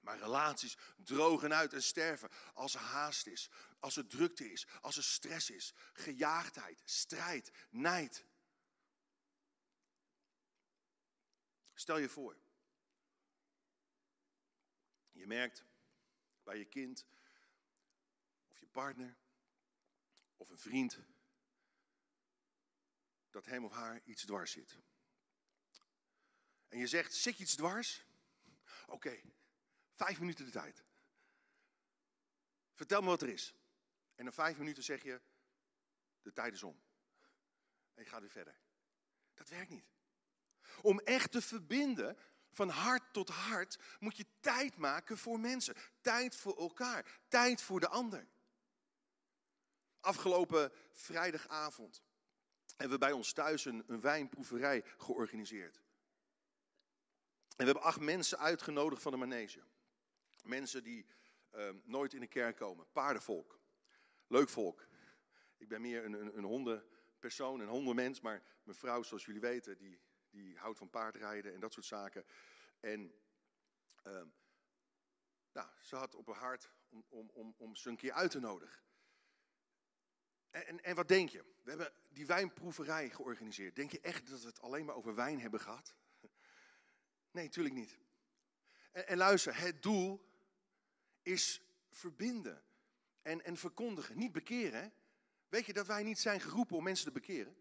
Maar 0.00 0.18
relaties 0.18 0.76
drogen 0.96 1.54
uit 1.54 1.72
en 1.72 1.82
sterven 1.82 2.30
als 2.54 2.74
er 2.74 2.80
haast 2.80 3.26
is, 3.26 3.50
als 3.78 3.96
er 3.96 4.06
drukte 4.06 4.52
is, 4.52 4.66
als 4.80 4.96
er 4.96 5.04
stress 5.04 5.50
is, 5.50 5.74
gejaagdheid, 5.92 6.82
strijd, 6.84 7.52
nijd. 7.70 8.24
Stel 11.74 11.98
je 11.98 12.08
voor, 12.08 12.36
je 15.12 15.26
merkt 15.26 15.64
bij 16.42 16.58
je 16.58 16.64
kind 16.64 17.06
of 18.48 18.58
je 18.58 18.66
partner 18.66 19.16
of 20.36 20.50
een 20.50 20.58
vriend 20.58 20.98
dat 23.30 23.46
hem 23.46 23.64
of 23.64 23.72
haar 23.72 24.00
iets 24.04 24.24
dwars 24.24 24.52
zit. 24.52 24.78
En 26.68 26.78
je 26.78 26.86
zegt, 26.86 27.14
zit 27.14 27.38
iets 27.38 27.54
dwars? 27.54 28.04
Oké, 28.86 29.20
vijf 30.04 30.20
minuten 30.20 30.44
de 30.44 30.50
tijd. 30.50 30.84
Vertel 32.74 33.00
me 33.00 33.06
wat 33.06 33.22
er 33.22 33.28
is. 33.28 33.54
En 34.14 34.24
na 34.24 34.32
vijf 34.32 34.58
minuten 34.58 34.82
zeg 34.82 35.02
je, 35.02 35.20
de 36.22 36.32
tijd 36.32 36.54
is 36.54 36.62
om. 36.62 36.80
En 37.94 38.02
je 38.02 38.08
gaat 38.08 38.20
weer 38.20 38.30
verder. 38.30 38.60
Dat 39.34 39.48
werkt 39.48 39.70
niet. 39.70 39.88
Om 40.82 40.98
echt 40.98 41.32
te 41.32 41.42
verbinden 41.42 42.18
van 42.50 42.68
hart 42.68 43.12
tot 43.12 43.28
hart 43.28 43.78
moet 43.98 44.16
je 44.16 44.26
tijd 44.40 44.76
maken 44.76 45.18
voor 45.18 45.40
mensen. 45.40 45.74
Tijd 46.00 46.36
voor 46.36 46.56
elkaar. 46.58 47.20
Tijd 47.28 47.62
voor 47.62 47.80
de 47.80 47.88
ander. 47.88 48.28
Afgelopen 50.00 50.72
vrijdagavond 50.92 52.02
hebben 52.76 52.98
we 52.98 53.04
bij 53.04 53.12
ons 53.12 53.32
thuis 53.32 53.64
een, 53.64 53.84
een 53.86 54.00
wijnproeverij 54.00 54.84
georganiseerd. 54.96 55.76
En 55.76 57.56
we 57.56 57.64
hebben 57.64 57.82
acht 57.82 58.00
mensen 58.00 58.38
uitgenodigd 58.38 59.02
van 59.02 59.12
de 59.12 59.18
manege. 59.18 59.62
Mensen 60.44 60.82
die 60.82 61.06
uh, 61.54 61.70
nooit 61.84 62.14
in 62.14 62.20
de 62.20 62.26
kerk 62.26 62.56
komen. 62.56 62.86
Paardenvolk. 62.92 63.60
Leuk 64.26 64.48
volk. 64.48 64.86
Ik 65.56 65.68
ben 65.68 65.80
meer 65.80 66.04
een, 66.04 66.12
een, 66.12 66.36
een 66.36 66.44
hondenpersoon, 66.44 67.60
een 67.60 67.68
hondenmens. 67.68 68.20
Maar 68.20 68.42
mijn 68.62 68.76
vrouw, 68.76 69.02
zoals 69.02 69.24
jullie 69.24 69.40
weten, 69.40 69.78
die, 69.78 70.00
die 70.30 70.58
houdt 70.58 70.78
van 70.78 70.90
paardrijden 70.90 71.54
en 71.54 71.60
dat 71.60 71.72
soort 71.72 71.86
zaken. 71.86 72.24
En 72.80 73.14
uh, 74.06 74.22
nou, 75.52 75.68
ze 75.80 75.96
had 75.96 76.14
op 76.14 76.26
haar 76.26 76.36
hart 76.36 76.70
om, 76.88 77.04
om, 77.08 77.30
om, 77.32 77.54
om 77.56 77.76
ze 77.76 77.88
een 77.88 77.96
keer 77.96 78.12
uit 78.12 78.30
te 78.30 78.40
nodigen. 78.40 78.82
En, 80.50 80.66
en, 80.66 80.84
en, 80.84 80.94
wat 80.94 81.08
denk 81.08 81.28
je? 81.28 81.44
We 81.62 81.70
hebben 81.70 81.92
die 82.08 82.26
wijnproeverij 82.26 83.10
georganiseerd. 83.10 83.76
Denk 83.76 83.90
je 83.90 84.00
echt 84.00 84.30
dat 84.30 84.40
we 84.40 84.46
het 84.46 84.60
alleen 84.60 84.84
maar 84.84 84.94
over 84.94 85.14
wijn 85.14 85.40
hebben 85.40 85.60
gehad? 85.60 85.94
Nee, 87.32 87.44
natuurlijk 87.44 87.74
niet. 87.74 87.98
En, 88.92 89.06
en 89.06 89.16
luister, 89.16 89.58
het 89.58 89.82
doel 89.82 90.29
is 91.32 91.60
verbinden 91.90 92.62
en, 93.22 93.44
en 93.44 93.56
verkondigen, 93.56 94.18
niet 94.18 94.32
bekeren. 94.32 94.92
Weet 95.48 95.66
je 95.66 95.72
dat 95.72 95.86
wij 95.86 96.02
niet 96.02 96.18
zijn 96.18 96.40
geroepen 96.40 96.76
om 96.76 96.82
mensen 96.82 97.04
te 97.04 97.12
bekeren? 97.12 97.56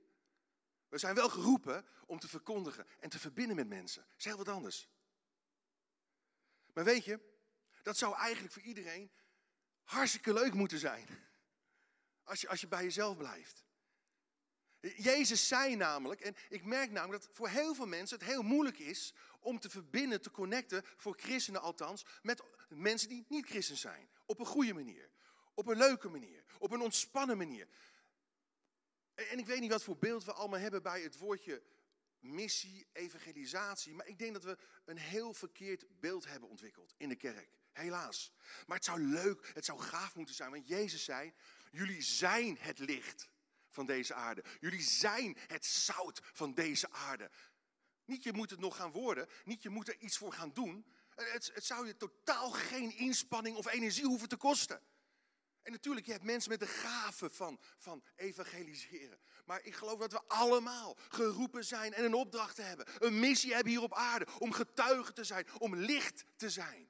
We 0.89 0.97
zijn 0.97 1.15
wel 1.15 1.29
geroepen 1.29 1.85
om 2.05 2.19
te 2.19 2.27
verkondigen 2.27 2.85
en 2.99 3.09
te 3.09 3.19
verbinden 3.19 3.55
met 3.55 3.67
mensen. 3.67 4.01
Dat 4.01 4.17
is 4.17 4.25
heel 4.25 4.37
wat 4.37 4.47
anders. 4.47 4.89
Maar 6.73 6.83
weet 6.83 7.05
je, 7.05 7.19
dat 7.83 7.97
zou 7.97 8.15
eigenlijk 8.15 8.53
voor 8.53 8.61
iedereen 8.61 9.11
hartstikke 9.83 10.33
leuk 10.33 10.53
moeten 10.53 10.79
zijn. 10.79 11.07
Als 12.23 12.41
je, 12.41 12.49
als 12.49 12.61
je 12.61 12.67
bij 12.67 12.83
jezelf 12.83 13.17
blijft. 13.17 13.63
Jezus 15.03 15.47
zei 15.47 15.75
namelijk, 15.75 16.21
en 16.21 16.35
ik 16.49 16.65
merk 16.65 16.91
namelijk 16.91 17.23
dat 17.23 17.35
voor 17.35 17.49
heel 17.49 17.75
veel 17.75 17.85
mensen 17.85 18.17
het 18.17 18.27
heel 18.27 18.41
moeilijk 18.41 18.79
is 18.79 19.13
om 19.39 19.59
te 19.59 19.69
verbinden, 19.69 20.21
te 20.21 20.31
connecten, 20.31 20.83
voor 20.97 21.15
christenen 21.17 21.61
althans, 21.61 22.05
met 22.21 22.43
mensen 22.69 23.09
die 23.09 23.25
niet 23.27 23.45
christen 23.45 23.77
zijn. 23.77 24.09
Op 24.25 24.39
een 24.39 24.45
goede 24.45 24.73
manier, 24.73 25.09
op 25.53 25.67
een 25.67 25.77
leuke 25.77 26.09
manier, 26.09 26.43
op 26.59 26.71
een 26.71 26.81
ontspannen 26.81 27.37
manier. 27.37 27.67
En 29.15 29.39
ik 29.39 29.45
weet 29.45 29.59
niet 29.59 29.71
wat 29.71 29.83
voor 29.83 29.97
beeld 29.97 30.23
we 30.23 30.33
allemaal 30.33 30.59
hebben 30.59 30.83
bij 30.83 31.01
het 31.01 31.17
woordje 31.17 31.63
missie, 32.19 32.87
evangelisatie, 32.93 33.93
maar 33.93 34.07
ik 34.07 34.19
denk 34.19 34.33
dat 34.33 34.43
we 34.43 34.57
een 34.85 34.97
heel 34.97 35.33
verkeerd 35.33 35.85
beeld 35.99 36.25
hebben 36.25 36.49
ontwikkeld 36.49 36.93
in 36.97 37.09
de 37.09 37.15
kerk. 37.15 37.49
Helaas. 37.71 38.33
Maar 38.67 38.75
het 38.77 38.85
zou 38.85 38.99
leuk, 38.99 39.51
het 39.53 39.65
zou 39.65 39.79
gaaf 39.79 40.15
moeten 40.15 40.35
zijn, 40.35 40.51
want 40.51 40.67
Jezus 40.67 41.03
zei, 41.03 41.33
jullie 41.71 42.01
zijn 42.01 42.57
het 42.59 42.79
licht 42.79 43.29
van 43.69 43.85
deze 43.85 44.13
aarde. 44.13 44.43
Jullie 44.59 44.81
zijn 44.81 45.37
het 45.47 45.65
zout 45.65 46.19
van 46.23 46.53
deze 46.53 46.91
aarde. 46.91 47.31
Niet 48.05 48.23
je 48.23 48.33
moet 48.33 48.49
het 48.49 48.59
nog 48.59 48.75
gaan 48.75 48.91
worden, 48.91 49.27
niet 49.43 49.63
je 49.63 49.69
moet 49.69 49.87
er 49.87 49.97
iets 49.99 50.17
voor 50.17 50.33
gaan 50.33 50.53
doen. 50.53 50.85
Het, 51.15 51.51
het 51.53 51.65
zou 51.65 51.87
je 51.87 51.97
totaal 51.97 52.51
geen 52.51 52.97
inspanning 52.97 53.57
of 53.57 53.71
energie 53.71 54.05
hoeven 54.05 54.29
te 54.29 54.37
kosten. 54.37 54.81
En 55.61 55.71
natuurlijk, 55.71 56.05
je 56.05 56.11
hebt 56.11 56.23
mensen 56.23 56.49
met 56.49 56.59
de 56.59 56.67
gave 56.67 57.29
van, 57.29 57.59
van 57.77 58.03
evangeliseren. 58.15 59.19
Maar 59.45 59.63
ik 59.63 59.75
geloof 59.75 59.99
dat 59.99 60.11
we 60.11 60.21
allemaal 60.27 60.97
geroepen 61.09 61.65
zijn 61.65 61.93
en 61.93 62.05
een 62.05 62.13
opdracht 62.13 62.57
hebben. 62.57 62.85
Een 62.99 63.19
missie 63.19 63.53
hebben 63.53 63.71
hier 63.71 63.81
op 63.81 63.93
aarde 63.93 64.27
om 64.39 64.51
getuige 64.51 65.13
te 65.13 65.23
zijn, 65.23 65.47
om 65.59 65.75
licht 65.75 66.23
te 66.35 66.49
zijn. 66.49 66.89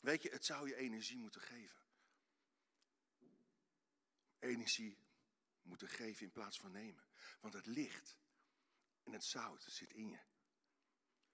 Weet 0.00 0.22
je, 0.22 0.30
het 0.30 0.44
zou 0.44 0.68
je 0.68 0.76
energie 0.76 1.18
moeten 1.18 1.40
geven. 1.40 1.79
Energie 4.40 4.98
moeten 5.62 5.88
geven 5.88 6.22
in 6.22 6.32
plaats 6.32 6.58
van 6.58 6.72
nemen. 6.72 7.04
Want 7.40 7.54
het 7.54 7.66
licht 7.66 8.18
en 9.02 9.12
het 9.12 9.24
zout 9.24 9.62
zit 9.62 9.92
in 9.92 10.08
je. 10.08 10.18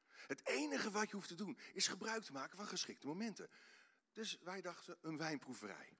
Het 0.09 0.47
enige 0.47 0.91
wat 0.91 1.09
je 1.09 1.15
hoeft 1.15 1.29
te 1.29 1.35
doen 1.35 1.59
is 1.73 1.87
gebruik 1.89 2.23
te 2.23 2.33
maken 2.33 2.57
van 2.57 2.67
geschikte 2.67 3.07
momenten. 3.07 3.51
Dus 4.13 4.39
wij 4.39 4.61
dachten 4.61 4.99
een 5.01 5.17
wijnproeverij. 5.17 5.99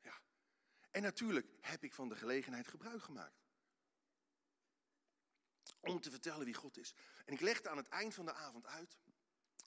Ja. 0.00 0.20
En 0.90 1.02
natuurlijk 1.02 1.48
heb 1.60 1.84
ik 1.84 1.94
van 1.94 2.08
de 2.08 2.16
gelegenheid 2.16 2.68
gebruik 2.68 3.02
gemaakt. 3.02 3.42
Om 5.80 6.00
te 6.00 6.10
vertellen 6.10 6.44
wie 6.44 6.54
God 6.54 6.76
is. 6.76 6.94
En 7.24 7.32
ik 7.32 7.40
legde 7.40 7.68
aan 7.68 7.76
het 7.76 7.88
eind 7.88 8.14
van 8.14 8.24
de 8.24 8.32
avond 8.32 8.66
uit 8.66 8.98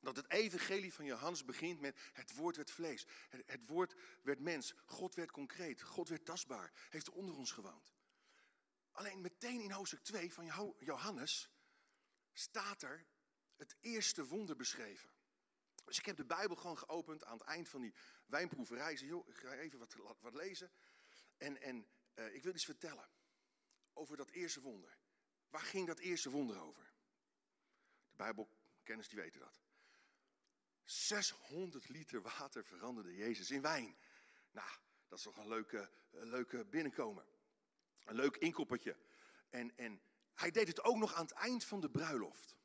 dat 0.01 0.15
het 0.15 0.31
evangelie 0.31 0.93
van 0.93 1.05
Johannes 1.05 1.45
begint 1.45 1.79
met 1.79 1.99
het 2.13 2.35
woord 2.35 2.55
werd 2.55 2.71
vlees. 2.71 3.05
Het, 3.45 3.61
woord 3.65 3.95
werd 4.21 4.39
mens. 4.39 4.73
God 4.85 5.15
werd 5.15 5.31
concreet. 5.31 5.81
God 5.81 6.09
werd 6.09 6.25
tastbaar. 6.25 6.71
Heeft 6.89 7.09
onder 7.09 7.35
ons 7.35 7.51
gewoond. 7.51 7.95
Alleen 8.91 9.21
meteen 9.21 9.61
in 9.61 9.71
hoofdstuk 9.71 10.03
2 10.03 10.33
van 10.33 10.75
Johannes 10.79 11.49
staat 12.33 12.81
er 12.81 13.05
het 13.55 13.75
eerste 13.81 14.25
wonder 14.25 14.55
beschreven. 14.55 15.09
Dus 15.85 15.97
ik 15.97 16.05
heb 16.05 16.17
de 16.17 16.25
Bijbel 16.25 16.55
gewoon 16.55 16.77
geopend 16.77 17.23
aan 17.23 17.37
het 17.37 17.47
eind 17.47 17.69
van 17.69 17.81
die 17.81 17.93
wijnproeverij. 18.25 18.91
Ik 18.91 18.97
zei, 18.97 19.21
ik 19.25 19.35
ga 19.37 19.53
even 19.53 19.79
wat, 19.79 19.95
wat 20.19 20.33
lezen. 20.33 20.71
En, 21.37 21.61
en 21.61 21.87
uh, 22.15 22.33
ik 22.35 22.43
wil 22.43 22.53
iets 22.53 22.65
vertellen 22.65 23.09
over 23.93 24.17
dat 24.17 24.29
eerste 24.29 24.61
wonder. 24.61 24.97
Waar 25.49 25.61
ging 25.61 25.87
dat 25.87 25.99
eerste 25.99 26.29
wonder 26.29 26.59
over? 26.59 26.93
De 28.09 28.15
Bijbelkenners 28.15 29.09
die 29.09 29.19
weten 29.19 29.39
dat. 29.39 29.66
600 30.87 31.89
liter 31.89 32.21
water 32.21 32.65
veranderde 32.65 33.15
Jezus 33.15 33.51
in 33.51 33.61
wijn. 33.61 33.97
Nou, 34.51 34.69
dat 35.07 35.17
is 35.17 35.23
toch 35.23 35.37
een 35.37 35.47
leuke, 35.47 35.89
een 36.11 36.29
leuke 36.29 36.65
binnenkomen. 36.65 37.25
Een 38.05 38.15
leuk 38.15 38.37
inkoppertje. 38.37 38.97
En, 39.49 39.77
en 39.77 40.01
hij 40.33 40.51
deed 40.51 40.67
het 40.67 40.83
ook 40.83 40.97
nog 40.97 41.13
aan 41.13 41.25
het 41.25 41.33
eind 41.33 41.63
van 41.63 41.79
de 41.79 41.89
bruiloft. 41.89 42.55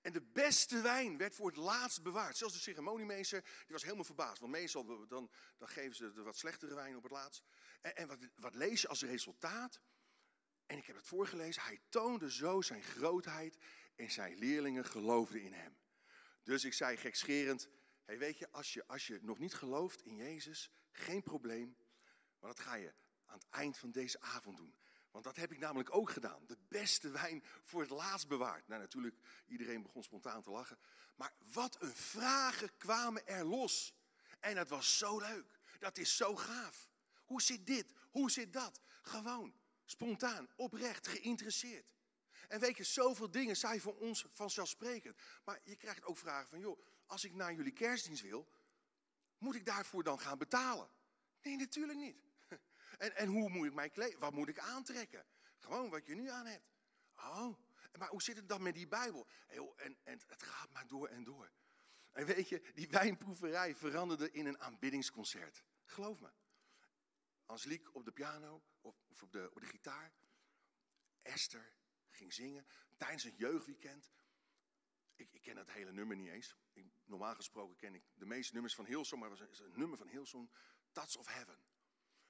En 0.00 0.12
de 0.12 0.22
beste 0.22 0.80
wijn 0.80 1.16
werd 1.16 1.34
voor 1.34 1.46
het 1.46 1.56
laatst 1.56 2.02
bewaard. 2.02 2.36
Zelfs 2.36 2.54
de 2.54 2.60
ceremoniemeester 2.60 3.42
die 3.42 3.72
was 3.72 3.82
helemaal 3.82 4.04
verbaasd. 4.04 4.38
Want 4.38 4.52
meestal 4.52 5.06
dan, 5.08 5.30
dan 5.58 5.68
geven 5.68 5.96
ze 5.96 6.12
de 6.12 6.22
wat 6.22 6.36
slechtere 6.36 6.74
wijn 6.74 6.96
op 6.96 7.02
het 7.02 7.12
laatst. 7.12 7.42
En, 7.80 7.96
en 7.96 8.08
wat, 8.08 8.18
wat 8.34 8.54
lees 8.54 8.80
je 8.80 8.88
als 8.88 9.02
resultaat? 9.02 9.80
En 10.66 10.78
ik 10.78 10.86
heb 10.86 10.96
het 10.96 11.06
voorgelezen. 11.06 11.62
Hij 11.62 11.80
toonde 11.88 12.32
zo 12.32 12.60
zijn 12.60 12.82
grootheid 12.82 13.56
en 13.96 14.10
zijn 14.10 14.38
leerlingen 14.38 14.84
geloofden 14.84 15.42
in 15.42 15.52
hem. 15.52 15.76
Dus 16.44 16.64
ik 16.64 16.72
zei 16.72 16.96
gekscherend, 16.96 17.68
hey, 18.04 18.18
weet 18.18 18.38
je 18.38 18.50
als, 18.50 18.72
je, 18.72 18.86
als 18.86 19.06
je 19.06 19.18
nog 19.22 19.38
niet 19.38 19.54
gelooft 19.54 20.02
in 20.02 20.16
Jezus, 20.16 20.70
geen 20.90 21.22
probleem. 21.22 21.76
Maar 22.40 22.50
dat 22.50 22.60
ga 22.60 22.74
je 22.74 22.94
aan 23.24 23.38
het 23.38 23.48
eind 23.50 23.78
van 23.78 23.90
deze 23.90 24.20
avond 24.20 24.56
doen. 24.56 24.74
Want 25.10 25.24
dat 25.24 25.36
heb 25.36 25.52
ik 25.52 25.58
namelijk 25.58 25.94
ook 25.94 26.10
gedaan. 26.10 26.46
De 26.46 26.58
beste 26.68 27.10
wijn 27.10 27.44
voor 27.62 27.80
het 27.80 27.90
laatst 27.90 28.28
bewaard. 28.28 28.68
Nou, 28.68 28.80
natuurlijk, 28.80 29.16
iedereen 29.46 29.82
begon 29.82 30.02
spontaan 30.02 30.42
te 30.42 30.50
lachen. 30.50 30.78
Maar 31.16 31.32
wat 31.52 31.82
een 31.82 31.94
vragen 31.94 32.76
kwamen 32.76 33.26
er 33.26 33.44
los. 33.44 33.94
En 34.40 34.56
het 34.56 34.68
was 34.68 34.98
zo 34.98 35.18
leuk. 35.18 35.58
Dat 35.78 35.98
is 35.98 36.16
zo 36.16 36.36
gaaf. 36.36 36.88
Hoe 37.24 37.42
zit 37.42 37.66
dit? 37.66 37.92
Hoe 38.10 38.30
zit 38.30 38.52
dat? 38.52 38.80
Gewoon, 39.02 39.54
spontaan, 39.84 40.48
oprecht, 40.56 41.06
geïnteresseerd. 41.06 41.93
En 42.54 42.60
weet 42.60 42.76
je, 42.76 42.84
zoveel 42.84 43.30
dingen 43.30 43.56
zijn 43.56 43.80
voor 43.80 43.96
ons 43.96 44.26
vanzelfsprekend. 44.32 45.16
Maar 45.44 45.60
je 45.64 45.76
krijgt 45.76 46.04
ook 46.04 46.16
vragen 46.16 46.48
van, 46.48 46.58
joh, 46.58 46.86
als 47.06 47.24
ik 47.24 47.34
naar 47.34 47.54
jullie 47.54 47.72
kerstdienst 47.72 48.22
wil, 48.22 48.48
moet 49.38 49.54
ik 49.54 49.66
daarvoor 49.66 50.04
dan 50.04 50.20
gaan 50.20 50.38
betalen? 50.38 50.90
Nee, 51.42 51.56
natuurlijk 51.56 51.98
niet. 51.98 52.22
En, 52.98 53.16
en 53.16 53.28
hoe 53.28 53.48
moet 53.48 53.66
ik 53.66 53.74
mij 53.74 53.90
kleden? 53.90 54.18
Wat 54.18 54.32
moet 54.32 54.48
ik 54.48 54.58
aantrekken? 54.58 55.26
Gewoon 55.58 55.90
wat 55.90 56.06
je 56.06 56.14
nu 56.14 56.28
aan 56.28 56.46
hebt. 56.46 56.64
Oh, 57.16 57.58
maar 57.98 58.08
hoe 58.08 58.22
zit 58.22 58.36
het 58.36 58.48
dan 58.48 58.62
met 58.62 58.74
die 58.74 58.88
Bijbel? 58.88 59.26
En, 59.76 59.98
en 60.02 60.20
het 60.26 60.42
gaat 60.42 60.72
maar 60.72 60.86
door 60.86 61.08
en 61.08 61.24
door. 61.24 61.52
En 62.12 62.26
weet 62.26 62.48
je, 62.48 62.70
die 62.74 62.88
wijnproeverij 62.88 63.74
veranderde 63.74 64.30
in 64.30 64.46
een 64.46 64.60
aanbiddingsconcert. 64.60 65.64
Geloof 65.84 66.20
me. 66.20 66.30
Angelique 67.46 67.92
op 67.92 68.04
de 68.04 68.12
piano 68.12 68.62
of, 68.80 69.04
of 69.10 69.22
op, 69.22 69.32
de, 69.32 69.50
op 69.54 69.60
de 69.60 69.66
gitaar. 69.66 70.12
Esther 71.22 71.74
ging 72.14 72.32
zingen 72.32 72.66
tijdens 72.96 73.24
een 73.24 73.36
jeugdweekend. 73.36 74.12
Ik, 75.14 75.32
ik 75.32 75.42
ken 75.42 75.56
het 75.56 75.70
hele 75.70 75.92
nummer 75.92 76.16
niet 76.16 76.28
eens. 76.28 76.56
Normaal 77.04 77.34
gesproken 77.34 77.76
ken 77.76 77.94
ik 77.94 78.04
de 78.14 78.26
meeste 78.26 78.52
nummers 78.52 78.74
van 78.74 78.84
Hillsong, 78.84 79.20
maar 79.20 79.30
was 79.30 79.40
een, 79.40 79.72
nummer 79.72 79.98
van 79.98 80.08
Hillsong, 80.08 80.50
Touch 80.92 81.16
of 81.16 81.26
Heaven. 81.26 81.58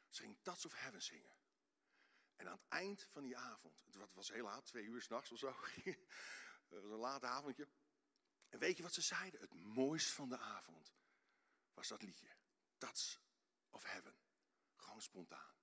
Ze 0.08 0.22
ging 0.22 0.38
Touch 0.42 0.64
of 0.64 0.74
Heaven 0.74 1.02
zingen. 1.02 1.36
En 2.36 2.46
aan 2.46 2.56
het 2.56 2.68
eind 2.68 3.06
van 3.10 3.22
die 3.22 3.36
avond, 3.36 3.82
het 3.84 4.14
was 4.14 4.28
heel 4.28 4.44
laat, 4.44 4.66
twee 4.66 4.84
uur 4.84 5.02
s'nachts 5.02 5.30
of 5.30 5.38
zo, 5.38 5.54
het 5.84 6.82
was 6.82 6.82
een 6.82 6.98
laat 6.98 7.24
avondje. 7.24 7.68
En 8.48 8.58
weet 8.58 8.76
je 8.76 8.82
wat 8.82 8.92
ze 8.92 9.00
zeiden? 9.00 9.40
Het 9.40 9.54
mooiste 9.54 10.12
van 10.12 10.28
de 10.28 10.38
avond 10.38 10.94
was 11.72 11.88
dat 11.88 12.02
liedje. 12.02 12.36
Touch 12.78 13.20
of 13.70 13.82
Heaven. 13.82 14.16
Gewoon 14.76 15.02
spontaan. 15.02 15.54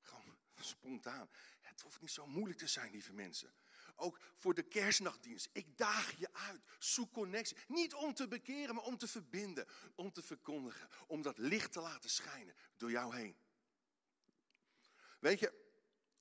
Gewoon 0.00 0.35
spontaan. 0.64 1.28
Het 1.60 1.80
hoeft 1.80 2.00
niet 2.00 2.10
zo 2.10 2.26
moeilijk 2.26 2.58
te 2.58 2.66
zijn, 2.66 2.90
lieve 2.90 3.12
mensen. 3.12 3.54
Ook 3.96 4.20
voor 4.36 4.54
de 4.54 4.62
kerstnachtdienst. 4.62 5.48
Ik 5.52 5.78
daag 5.78 6.18
je 6.18 6.32
uit. 6.32 6.62
Zoek 6.78 7.12
connectie. 7.12 7.56
Niet 7.68 7.94
om 7.94 8.14
te 8.14 8.28
bekeren, 8.28 8.74
maar 8.74 8.84
om 8.84 8.98
te 8.98 9.08
verbinden. 9.08 9.66
Om 9.94 10.12
te 10.12 10.22
verkondigen. 10.22 10.88
Om 11.06 11.22
dat 11.22 11.38
licht 11.38 11.72
te 11.72 11.80
laten 11.80 12.10
schijnen 12.10 12.54
door 12.76 12.90
jou 12.90 13.16
heen. 13.16 13.36
Weet 15.18 15.38
je, 15.38 15.52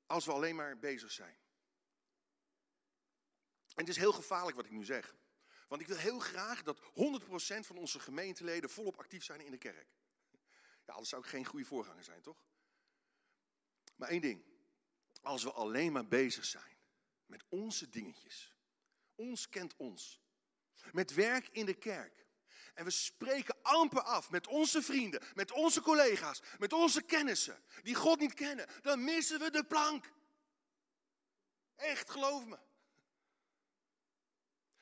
als 0.06 0.26
we 0.26 0.32
alleen 0.32 0.56
maar 0.56 0.80
bezig 0.80 1.12
zijn. 1.12 1.38
En 3.76 3.82
het 3.82 3.90
is 3.90 3.98
heel 3.98 4.14
gevaarlijk 4.14 4.56
wat 4.56 4.66
ik 4.66 4.72
nu 4.72 4.86
zeg. 4.86 5.16
Want 5.68 5.82
ik 5.82 5.88
wil 5.88 5.98
heel 5.98 6.20
graag 6.20 6.64
dat 6.64 6.80
100% 6.80 6.84
van 7.60 7.78
onze 7.78 8.00
gemeenteleden 8.00 8.70
volop 8.70 8.98
actief 8.98 9.24
zijn 9.24 9.42
in 9.42 9.52
de 9.52 9.58
kerk. 9.58 9.88
Ja, 10.86 10.92
anders 10.94 11.10
zou 11.10 11.22
ik 11.22 11.30
geen 11.30 11.46
goede 11.46 11.66
voorganger 11.66 12.04
zijn, 12.04 12.22
toch? 12.22 12.38
Maar 13.96 14.10
één 14.10 14.22
ding. 14.22 14.44
Als 15.22 15.44
we 15.44 15.52
alleen 15.52 15.92
maar 15.92 16.08
bezig 16.08 16.46
zijn 16.46 16.78
met 17.26 17.44
onze 17.50 17.90
dingetjes. 17.90 18.54
Ons 19.16 19.50
kent 19.50 19.76
ons. 19.76 20.22
Met 20.92 21.14
werk 21.14 21.48
in 21.52 21.66
de 21.66 21.74
kerk. 21.74 22.26
En 22.74 22.84
we 22.86 22.92
spreken 22.92 23.62
amper 23.62 24.02
af 24.02 24.30
met 24.30 24.48
onze 24.48 24.82
vrienden, 24.82 25.24
met 25.34 25.52
onze 25.52 25.82
collega's, 25.82 26.42
met 26.58 26.74
onze 26.74 27.02
kennissen, 27.02 27.64
die 27.82 27.96
God 27.96 28.20
niet 28.20 28.34
kennen. 28.34 28.68
Dan 28.82 29.04
missen 29.04 29.40
we 29.40 29.50
de 29.52 29.64
plank. 29.64 30.14
Echt, 31.76 32.10
geloof 32.10 32.46
me. 32.46 32.60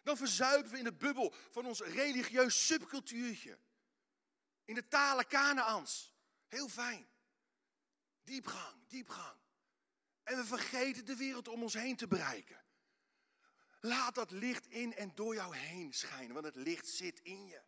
Dan 0.01 0.17
verzuipen 0.17 0.71
we 0.71 0.77
in 0.77 0.83
de 0.83 0.93
bubbel 0.93 1.33
van 1.49 1.65
ons 1.65 1.79
religieus 1.79 2.65
subcultuurtje. 2.65 3.59
In 4.65 4.75
de 4.75 4.87
talen 4.87 5.27
Kanaans. 5.27 6.13
Heel 6.47 6.69
fijn. 6.69 7.07
Diepgang, 8.23 8.87
diepgang. 8.87 9.37
En 10.23 10.37
we 10.37 10.45
vergeten 10.45 11.05
de 11.05 11.15
wereld 11.15 11.47
om 11.47 11.61
ons 11.61 11.73
heen 11.73 11.95
te 11.95 12.07
bereiken. 12.07 12.63
Laat 13.79 14.15
dat 14.15 14.31
licht 14.31 14.67
in 14.67 14.95
en 14.95 15.15
door 15.15 15.35
jou 15.35 15.55
heen 15.55 15.93
schijnen, 15.93 16.33
want 16.33 16.45
het 16.45 16.55
licht 16.55 16.87
zit 16.87 17.19
in 17.19 17.45
je. 17.45 17.61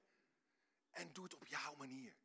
En 0.90 1.14
doe 1.14 1.24
het 1.24 1.36
op 1.36 1.48
jouw 1.48 1.76
manier. 1.76 2.16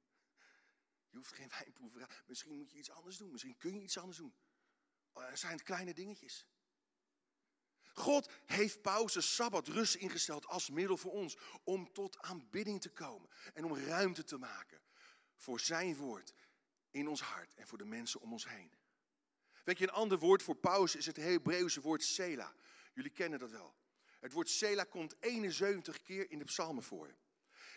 Je 1.08 1.16
hoeft 1.16 1.32
geen 1.32 1.48
wijnproeverij. 1.48 2.08
Misschien 2.26 2.56
moet 2.56 2.70
je 2.70 2.78
iets 2.78 2.90
anders 2.90 3.16
doen. 3.16 3.30
Misschien 3.30 3.56
kun 3.56 3.74
je 3.74 3.82
iets 3.82 3.98
anders 3.98 4.18
doen. 4.18 4.34
Oh, 5.12 5.22
er 5.22 5.36
zijn 5.36 5.52
het 5.52 5.62
kleine 5.62 5.94
dingetjes. 5.94 6.46
God 7.92 8.30
heeft 8.46 8.82
pauze, 8.82 9.20
sabbat, 9.20 9.68
rust 9.68 9.94
ingesteld 9.94 10.46
als 10.46 10.70
middel 10.70 10.96
voor 10.96 11.12
ons. 11.12 11.36
Om 11.64 11.92
tot 11.92 12.18
aanbidding 12.18 12.80
te 12.80 12.90
komen. 12.90 13.30
En 13.54 13.64
om 13.64 13.76
ruimte 13.76 14.24
te 14.24 14.38
maken 14.38 14.80
voor 15.34 15.60
zijn 15.60 15.96
woord 15.96 16.34
in 16.90 17.08
ons 17.08 17.20
hart 17.20 17.54
en 17.54 17.66
voor 17.66 17.78
de 17.78 17.84
mensen 17.84 18.20
om 18.20 18.32
ons 18.32 18.48
heen. 18.48 18.72
Weet 19.64 19.78
je, 19.78 19.84
een 19.84 19.94
ander 19.94 20.18
woord 20.18 20.42
voor 20.42 20.56
pauze 20.56 20.98
is 20.98 21.06
het 21.06 21.16
Hebreeuwse 21.16 21.80
woord 21.80 22.02
Sela. 22.02 22.54
Jullie 22.94 23.10
kennen 23.10 23.38
dat 23.38 23.50
wel. 23.50 23.74
Het 24.20 24.32
woord 24.32 24.48
Sela 24.48 24.84
komt 24.84 25.14
71 25.20 26.02
keer 26.02 26.30
in 26.30 26.38
de 26.38 26.44
psalmen 26.44 26.82
voor. 26.82 27.14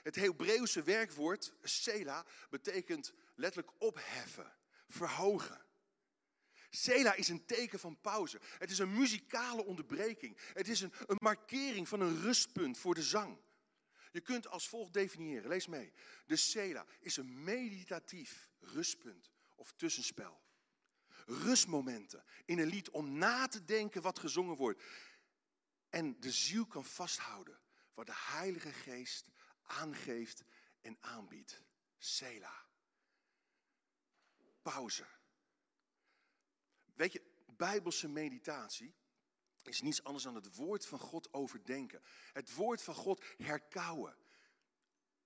Het 0.02 0.15
Hebreeuwse 0.15 0.84
werkwoord 0.84 1.54
Sela 1.62 2.26
betekent 2.49 3.13
letterlijk 3.36 3.73
opheffen, 3.78 4.56
verhogen. 4.88 5.65
Sela 6.69 7.13
is 7.13 7.28
een 7.28 7.45
teken 7.45 7.80
van 7.80 8.02
pauze. 8.02 8.39
Het 8.58 8.71
is 8.71 8.80
een 8.80 8.93
muzikale 8.93 9.65
onderbreking. 9.65 10.38
Het 10.54 10.67
is 10.67 10.82
een, 10.82 10.93
een 11.06 11.17
markering 11.19 11.88
van 11.88 11.99
een 11.99 12.21
rustpunt 12.21 12.78
voor 12.78 12.95
de 12.95 13.04
zang. 13.04 13.38
Je 14.13 14.21
kunt 14.21 14.47
als 14.47 14.67
volgt 14.67 14.93
definiëren, 14.93 15.49
lees 15.49 15.67
mee. 15.67 15.93
De 16.26 16.36
Sela 16.36 16.86
is 16.99 17.17
een 17.17 17.43
meditatief 17.43 18.49
rustpunt 18.60 19.32
of 19.56 19.71
tussenspel. 19.71 20.41
Rustmomenten 21.26 22.23
in 22.45 22.60
een 22.60 22.67
lied 22.67 22.89
om 22.89 23.17
na 23.17 23.47
te 23.47 23.63
denken 23.63 24.02
wat 24.02 24.19
gezongen 24.19 24.56
wordt. 24.56 24.84
En 25.89 26.19
de 26.19 26.32
ziel 26.32 26.65
kan 26.65 26.86
vasthouden 26.86 27.60
wat 27.93 28.06
de 28.06 28.15
Heilige 28.15 28.71
Geest 28.71 29.28
aangeeft 29.63 30.43
en 30.82 30.97
aanbiedt. 30.99 31.62
Sela. 31.97 32.65
Pauze. 34.62 35.06
Weet 36.93 37.12
je, 37.12 37.21
bijbelse 37.45 38.08
meditatie 38.08 38.95
is 39.67 39.82
niets 39.82 40.04
anders 40.04 40.23
dan 40.23 40.36
het 40.36 40.56
woord 40.56 40.86
van 40.86 40.99
God 40.99 41.34
overdenken. 41.34 42.02
Het 42.34 42.56
woord 42.56 42.82
van 42.82 42.95
God 42.95 43.23
herkauwen. 43.38 44.15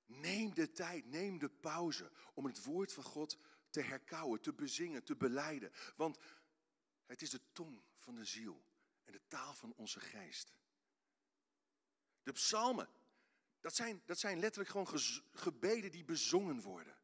Neem 0.06 0.54
de 0.54 0.72
tijd, 0.72 1.06
neem 1.06 1.38
de 1.38 1.50
pauze 1.50 2.12
om 2.34 2.46
het 2.46 2.64
woord 2.64 2.94
van 2.94 3.04
God 3.04 3.38
te 3.70 3.82
herkauwen, 3.82 4.42
te 4.42 4.54
bezingen, 4.54 5.04
te 5.04 5.16
beleiden. 5.16 5.72
Want 5.96 6.18
het 7.06 7.22
is 7.22 7.30
de 7.30 7.42
tong 7.52 7.82
van 7.98 8.16
de 8.16 8.26
ziel 8.26 8.64
en 9.04 9.12
de 9.12 9.22
taal 9.28 9.54
van 9.54 9.74
onze 9.76 10.00
geest. 10.00 10.54
De 12.24 12.32
psalmen 12.32 12.90
dat 13.62 13.76
zijn, 13.76 14.02
dat 14.06 14.20
zijn 14.20 14.40
letterlijk 14.40 14.70
gewoon 14.70 15.22
gebeden 15.34 15.92
die 15.92 16.04
bezongen 16.04 16.62
worden. 16.62 16.96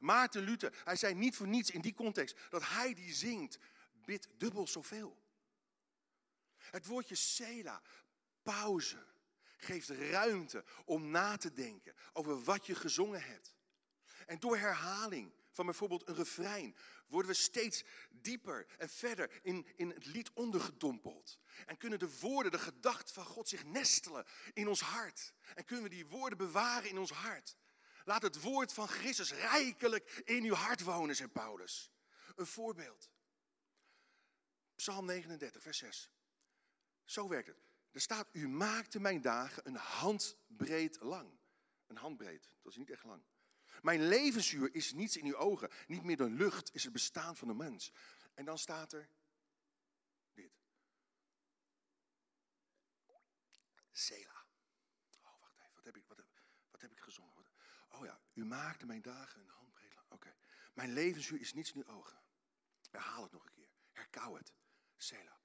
Maarten 0.00 0.42
Luther, 0.42 0.82
hij 0.84 0.96
zei 0.96 1.14
niet 1.14 1.36
voor 1.36 1.48
niets 1.48 1.70
in 1.70 1.80
die 1.80 1.94
context 1.94 2.36
dat 2.50 2.68
hij 2.68 2.94
die 2.94 3.14
zingt, 3.14 3.58
bidt 3.92 4.28
dubbel 4.36 4.66
zoveel. 4.66 5.23
Het 6.70 6.86
woordje 6.86 7.14
sela, 7.14 7.82
pauze, 8.42 9.06
geeft 9.56 9.88
ruimte 9.88 10.64
om 10.84 11.10
na 11.10 11.36
te 11.36 11.52
denken 11.52 11.94
over 12.12 12.42
wat 12.42 12.66
je 12.66 12.74
gezongen 12.74 13.22
hebt. 13.22 13.54
En 14.26 14.38
door 14.40 14.56
herhaling 14.56 15.32
van 15.50 15.64
bijvoorbeeld 15.64 16.08
een 16.08 16.14
refrein 16.14 16.76
worden 17.06 17.30
we 17.30 17.36
steeds 17.36 17.84
dieper 18.10 18.66
en 18.78 18.88
verder 18.88 19.40
in, 19.42 19.66
in 19.76 19.90
het 19.90 20.06
lied 20.06 20.30
ondergedompeld. 20.32 21.38
En 21.66 21.76
kunnen 21.76 21.98
de 21.98 22.18
woorden, 22.18 22.52
de 22.52 22.58
gedachten 22.58 23.14
van 23.14 23.24
God 23.24 23.48
zich 23.48 23.64
nestelen 23.64 24.26
in 24.52 24.68
ons 24.68 24.80
hart. 24.80 25.32
En 25.54 25.64
kunnen 25.64 25.84
we 25.84 25.90
die 25.90 26.06
woorden 26.06 26.38
bewaren 26.38 26.88
in 26.88 26.98
ons 26.98 27.10
hart. 27.10 27.56
Laat 28.04 28.22
het 28.22 28.40
woord 28.40 28.72
van 28.72 28.88
Christus 28.88 29.32
rijkelijk 29.32 30.22
in 30.24 30.44
uw 30.44 30.54
hart 30.54 30.82
wonen, 30.82 31.16
zegt 31.16 31.32
Paulus. 31.32 31.90
Een 32.36 32.46
voorbeeld. 32.46 33.10
Psalm 34.74 35.06
39, 35.06 35.62
vers 35.62 35.78
6. 35.78 36.10
Zo 37.04 37.28
werkt 37.28 37.48
het. 37.48 37.62
Er 37.90 38.00
staat, 38.00 38.28
u 38.32 38.48
maakte 38.48 39.00
mijn 39.00 39.20
dagen 39.20 39.66
een 39.66 39.76
handbreed 39.76 41.00
lang. 41.00 41.38
Een 41.86 41.96
handbreed, 41.96 42.48
dat 42.62 42.72
is 42.72 42.78
niet 42.78 42.90
echt 42.90 43.04
lang. 43.04 43.22
Mijn 43.82 44.08
levensuur 44.08 44.74
is 44.74 44.92
niets 44.92 45.16
in 45.16 45.26
uw 45.26 45.36
ogen. 45.36 45.70
Niet 45.86 46.04
meer 46.04 46.16
dan 46.16 46.36
lucht 46.36 46.74
is 46.74 46.84
het 46.84 46.92
bestaan 46.92 47.36
van 47.36 47.48
de 47.48 47.54
mens. 47.54 47.92
En 48.34 48.44
dan 48.44 48.58
staat 48.58 48.92
er 48.92 49.08
dit. 50.32 50.52
Sela. 53.90 54.44
Oh, 55.22 55.40
wacht 55.40 55.58
even. 55.58 55.74
Wat 55.74 55.84
heb 55.84 55.96
ik, 55.96 56.04
wat, 56.70 56.80
heb 56.80 56.90
ik 56.90 57.00
gezongen? 57.00 57.34
Wat, 57.34 57.50
oh 57.88 58.04
ja, 58.04 58.20
u 58.32 58.44
maakte 58.44 58.86
mijn 58.86 59.02
dagen 59.02 59.40
een 59.40 59.48
handbreed 59.48 59.94
lang. 59.94 60.10
Oké. 60.10 60.34
Mijn 60.74 60.92
levensuur 60.92 61.40
is 61.40 61.52
niets 61.52 61.72
in 61.72 61.84
uw 61.86 61.94
ogen. 61.94 62.18
Herhaal 62.90 63.22
het 63.22 63.32
nog 63.32 63.44
een 63.44 63.52
keer. 63.52 63.70
Herkauw 63.92 64.34
het. 64.34 64.52
Sela. 64.96 65.40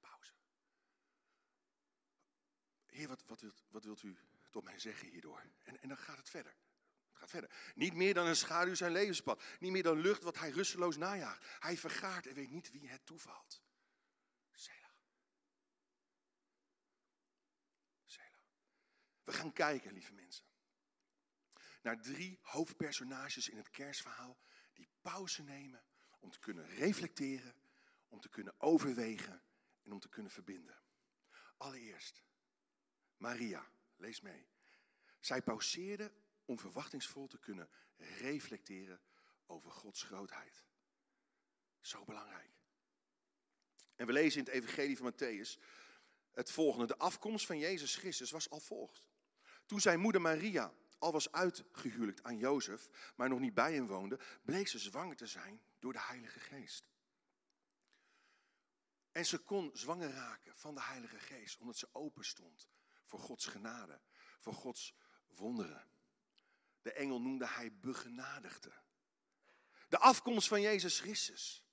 Heer, 2.90 3.08
wat, 3.08 3.24
wat, 3.26 3.42
wilt, 3.42 3.64
wat 3.70 3.84
wilt 3.84 4.04
u 4.04 4.18
tot 4.50 4.64
mij 4.64 4.80
zeggen 4.80 5.08
hierdoor? 5.08 5.44
En, 5.64 5.82
en 5.82 5.88
dan 5.88 5.98
gaat 5.98 6.18
het 6.18 6.30
verder. 6.30 6.56
Het 7.10 7.18
gaat 7.18 7.30
verder. 7.30 7.72
Niet 7.76 7.94
meer 7.94 8.14
dan 8.14 8.28
een 8.28 8.36
schaduw 8.36 8.74
zijn 8.74 8.92
levenspad. 8.92 9.44
Niet 9.60 9.72
meer 9.72 9.84
dan 9.84 10.00
lucht 10.00 10.24
wat 10.24 10.38
hij 10.38 10.50
rusteloos 10.50 10.98
najaagt. 10.98 11.46
Hij 11.60 11.78
vergaart 11.78 12.28
en 12.28 12.34
weet 12.34 12.50
niet 12.50 12.72
wie 12.72 12.90
het 12.90 13.06
toevalt. 13.06 13.62
Sela. 14.52 14.94
Sela. 18.06 18.44
We 19.24 19.34
gaan 19.34 19.54
kijken, 19.54 19.94
lieve 19.94 20.14
mensen. 20.14 20.46
Naar 21.82 22.02
drie 22.02 22.40
hoofdpersonages 22.42 23.50
in 23.50 23.58
het 23.58 23.70
kerstverhaal 23.70 24.40
die 24.74 24.90
pauze 25.02 25.44
nemen 25.44 25.84
om 26.20 26.32
te 26.32 26.40
kunnen 26.40 26.68
reflecteren, 26.68 27.56
om 28.08 28.20
te 28.20 28.30
kunnen 28.30 28.54
overwegen 28.58 29.44
en 29.82 29.92
om 29.92 30.00
te 30.00 30.10
kunnen 30.10 30.32
verbinden. 30.32 30.82
Allereerst, 31.58 32.24
Maria, 33.20 33.72
lees 33.96 34.22
mee. 34.22 34.48
Zij 35.20 35.42
pauzeerde 35.42 36.12
om 36.46 36.60
verwachtingsvol 36.60 37.28
te 37.28 37.40
kunnen 37.40 37.70
reflecteren 37.98 39.02
over 39.46 39.72
Gods 39.72 40.04
grootheid. 40.04 40.64
Zo 41.82 42.06
belangrijk. 42.06 42.52
En 43.96 44.06
we 44.06 44.14
lezen 44.14 44.40
in 44.40 44.46
het 44.46 44.54
Evangelie 44.54 44.98
van 44.98 45.14
Matthäus 45.14 45.60
het 46.32 46.52
volgende. 46.52 46.88
De 46.88 46.98
afkomst 46.98 47.46
van 47.46 47.60
Jezus 47.60 47.96
Christus 47.96 48.32
was 48.32 48.50
al 48.50 48.60
volgt. 48.60 49.04
Toen 49.66 49.82
zijn 49.82 50.00
moeder 50.00 50.22
Maria 50.22 50.74
al 50.98 51.12
was 51.12 51.32
uitgehuwelijkt 51.32 52.24
aan 52.24 52.38
Jozef, 52.38 53.14
maar 53.16 53.30
nog 53.30 53.40
niet 53.40 53.54
bij 53.54 53.74
hem 53.74 53.88
woonde, 53.88 54.20
bleek 54.44 54.68
ze 54.68 54.80
zwanger 54.80 55.16
te 55.16 55.28
zijn 55.28 55.62
door 55.80 55.94
de 55.94 56.02
Heilige 56.02 56.40
Geest. 56.40 56.90
En 59.12 59.26
ze 59.26 59.38
kon 59.38 59.70
zwanger 59.74 60.10
raken 60.10 60.56
van 60.56 60.76
de 60.76 60.82
Heilige 60.82 61.20
Geest, 61.20 61.60
omdat 61.60 61.78
ze 61.78 61.90
open 61.92 62.26
stond 62.26 62.70
voor 63.10 63.20
Gods 63.20 63.46
genade, 63.46 64.00
voor 64.40 64.54
Gods 64.54 64.96
wonderen. 65.28 65.88
De 66.82 66.94
engel 66.94 67.22
noemde 67.22 67.48
hij 67.48 67.74
begenadigde. 67.80 68.72
De 69.88 70.00
afkomst 70.00 70.48
van 70.48 70.62
Jezus 70.62 71.00
Christus 71.00 71.66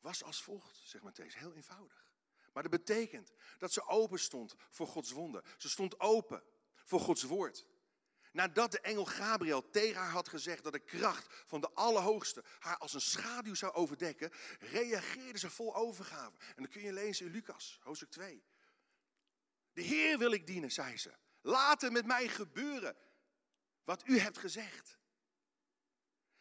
was 0.00 0.24
als 0.24 0.42
volgt, 0.42 0.76
zegt 0.76 1.04
Matthäus, 1.04 1.38
heel 1.38 1.54
eenvoudig. 1.54 2.04
Maar 2.52 2.62
dat 2.62 2.72
betekent 2.72 3.32
dat 3.58 3.72
ze 3.72 3.86
open 3.86 4.18
stond 4.18 4.54
voor 4.70 4.86
Gods 4.86 5.10
wonden. 5.10 5.42
Ze 5.56 5.68
stond 5.68 6.00
open 6.00 6.42
voor 6.84 7.00
Gods 7.00 7.22
woord. 7.22 7.66
Nadat 8.32 8.70
de 8.70 8.80
engel 8.80 9.04
Gabriel 9.04 9.70
tegen 9.70 10.00
haar 10.00 10.10
had 10.10 10.28
gezegd 10.28 10.62
dat 10.62 10.72
de 10.72 10.78
kracht 10.78 11.26
van 11.46 11.60
de 11.60 11.70
Allerhoogste 11.74 12.44
haar 12.58 12.78
als 12.78 12.94
een 12.94 13.00
schaduw 13.00 13.54
zou 13.54 13.72
overdekken, 13.72 14.32
reageerde 14.58 15.38
ze 15.38 15.50
vol 15.50 15.74
overgave. 15.74 16.36
En 16.56 16.62
dat 16.62 16.72
kun 16.72 16.82
je 16.82 16.92
lezen 16.92 17.26
in 17.26 17.32
Lucas, 17.32 17.78
hoofdstuk 17.82 18.10
2. 18.10 18.44
De 19.76 19.82
Heer 19.82 20.18
wil 20.18 20.32
ik 20.32 20.46
dienen, 20.46 20.72
zei 20.72 20.96
ze. 20.96 21.14
Laat 21.40 21.80
het 21.80 21.92
met 21.92 22.06
mij 22.06 22.28
gebeuren 22.28 22.96
wat 23.84 24.08
u 24.08 24.18
hebt 24.18 24.38
gezegd. 24.38 24.98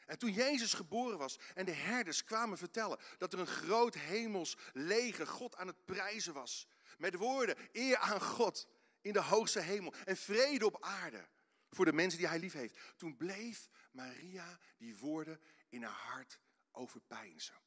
En 0.06 0.18
toen 0.18 0.32
Jezus 0.32 0.74
geboren 0.74 1.18
was 1.18 1.40
en 1.54 1.66
de 1.66 1.72
herders 1.72 2.24
kwamen 2.24 2.58
vertellen 2.58 3.00
dat 3.18 3.34
er 3.34 3.40
een 3.40 3.48
groot 3.48 3.96
hemels 3.96 4.58
leger 4.74 5.28
God 5.28 5.56
aan 5.56 5.68
het 5.68 5.86
prijzen 5.86 6.34
was. 6.34 6.68
Met 6.98 7.12
de 7.12 7.18
woorden, 7.18 7.58
eer 7.72 7.98
aan 7.98 8.22
God 8.22 8.68
in 9.02 9.14
de 9.14 9.22
hoogste 9.22 9.60
hemel 9.60 9.94
en 10.06 10.18
vrede 10.18 10.66
op 10.66 10.84
aarde 10.84 11.30
voor 11.70 11.86
de 11.86 11.94
mensen 11.94 12.20
die 12.20 12.28
hij 12.28 12.40
lief 12.40 12.54
heeft. 12.54 12.78
Toen 12.98 13.18
bleef 13.18 13.70
Maria 13.92 14.60
die 14.78 14.98
woorden 14.98 15.42
in 15.70 15.84
haar 15.84 16.14
hart 16.14 16.40
overpeinzen, 16.72 17.62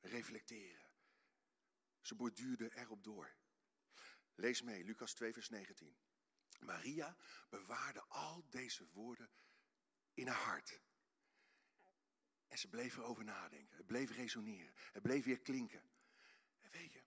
reflecteren. 0.00 0.88
Ze 2.00 2.14
borduurde 2.14 2.76
erop 2.76 3.04
door. 3.04 3.38
Lees 4.40 4.62
mee, 4.62 4.84
Lucas 4.84 5.14
2, 5.14 5.32
vers 5.32 5.48
19. 5.48 5.96
Maria 6.60 7.16
bewaarde 7.48 8.04
al 8.08 8.44
deze 8.50 8.86
woorden 8.92 9.30
in 10.14 10.26
haar 10.26 10.42
hart. 10.44 10.80
En 12.46 12.58
ze 12.58 12.68
bleef 12.68 12.96
erover 12.96 13.24
nadenken. 13.24 13.76
Het 13.76 13.86
bleef 13.86 14.10
resoneren. 14.10 14.72
Het 14.92 15.02
bleef 15.02 15.24
weer 15.24 15.40
klinken. 15.40 15.82
En 16.60 16.70
weet 16.70 16.92
je, 16.92 17.02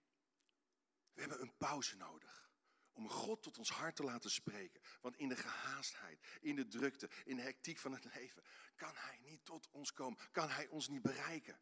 we 1.12 1.20
hebben 1.20 1.40
een 1.40 1.56
pauze 1.56 1.96
nodig. 1.96 2.52
Om 2.92 3.08
God 3.08 3.42
tot 3.42 3.58
ons 3.58 3.70
hart 3.70 3.96
te 3.96 4.04
laten 4.04 4.30
spreken. 4.30 4.80
Want 5.00 5.16
in 5.16 5.28
de 5.28 5.36
gehaastheid, 5.36 6.26
in 6.40 6.56
de 6.56 6.66
drukte, 6.66 7.10
in 7.24 7.36
de 7.36 7.42
hectiek 7.42 7.78
van 7.78 7.92
het 7.92 8.04
leven, 8.14 8.42
kan 8.76 8.94
Hij 8.94 9.18
niet 9.18 9.44
tot 9.44 9.68
ons 9.70 9.92
komen. 9.92 10.18
Kan 10.32 10.50
Hij 10.50 10.68
ons 10.68 10.88
niet 10.88 11.02
bereiken. 11.02 11.60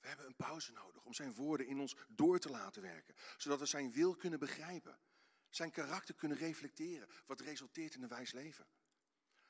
We 0.00 0.08
hebben 0.08 0.26
een 0.26 0.36
pauze 0.36 0.72
nodig 0.72 1.04
om 1.04 1.14
Zijn 1.14 1.34
woorden 1.34 1.66
in 1.66 1.80
ons 1.80 1.96
door 2.08 2.38
te 2.38 2.50
laten 2.50 2.82
werken. 2.82 3.14
Zodat 3.36 3.58
we 3.58 3.66
Zijn 3.66 3.92
wil 3.92 4.14
kunnen 4.16 4.38
begrijpen. 4.38 4.98
Zijn 5.48 5.70
karakter 5.70 6.14
kunnen 6.14 6.38
reflecteren. 6.38 7.08
Wat 7.26 7.40
resulteert 7.40 7.94
in 7.94 8.02
een 8.02 8.08
wijs 8.08 8.32
leven. 8.32 8.66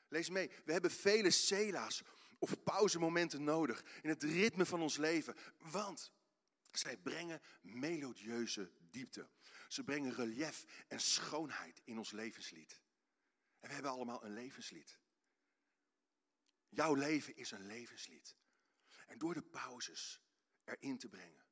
Lees 0.07 0.29
mee, 0.29 0.51
we 0.65 0.71
hebben 0.71 0.91
vele 0.91 1.31
cela's 1.31 2.03
of 2.39 2.63
pauzemomenten 2.63 3.43
nodig 3.43 3.83
in 4.01 4.09
het 4.09 4.23
ritme 4.23 4.65
van 4.65 4.81
ons 4.81 4.97
leven. 4.97 5.35
Want 5.57 6.11
zij 6.71 6.97
brengen 6.97 7.41
melodieuze 7.61 8.71
diepte. 8.91 9.29
Ze 9.67 9.83
brengen 9.83 10.13
relief 10.13 10.65
en 10.87 10.99
schoonheid 10.99 11.81
in 11.83 11.97
ons 11.97 12.11
levenslied. 12.11 12.81
En 13.59 13.67
we 13.67 13.73
hebben 13.73 13.91
allemaal 13.91 14.23
een 14.23 14.33
levenslied. 14.33 14.99
Jouw 16.69 16.93
leven 16.93 17.35
is 17.35 17.51
een 17.51 17.65
levenslied. 17.65 18.35
En 19.07 19.17
door 19.17 19.33
de 19.33 19.41
pauzes 19.41 20.21
erin 20.67 20.97
te 20.97 21.09
brengen, 21.09 21.45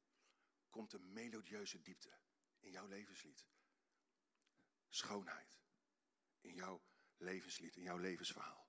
komt 0.70 0.94
een 0.94 1.14
melodieuze 1.14 1.82
diepte 1.82 2.10
in 2.60 2.72
jouw 2.72 2.88
levenslied. 2.88 3.46
Schoonheid 4.90 5.60
in 6.42 6.54
jouw 6.54 6.82
levenslied, 7.18 7.76
in 7.76 7.84
jouw 7.84 7.98
levensverhaal. 7.98 8.68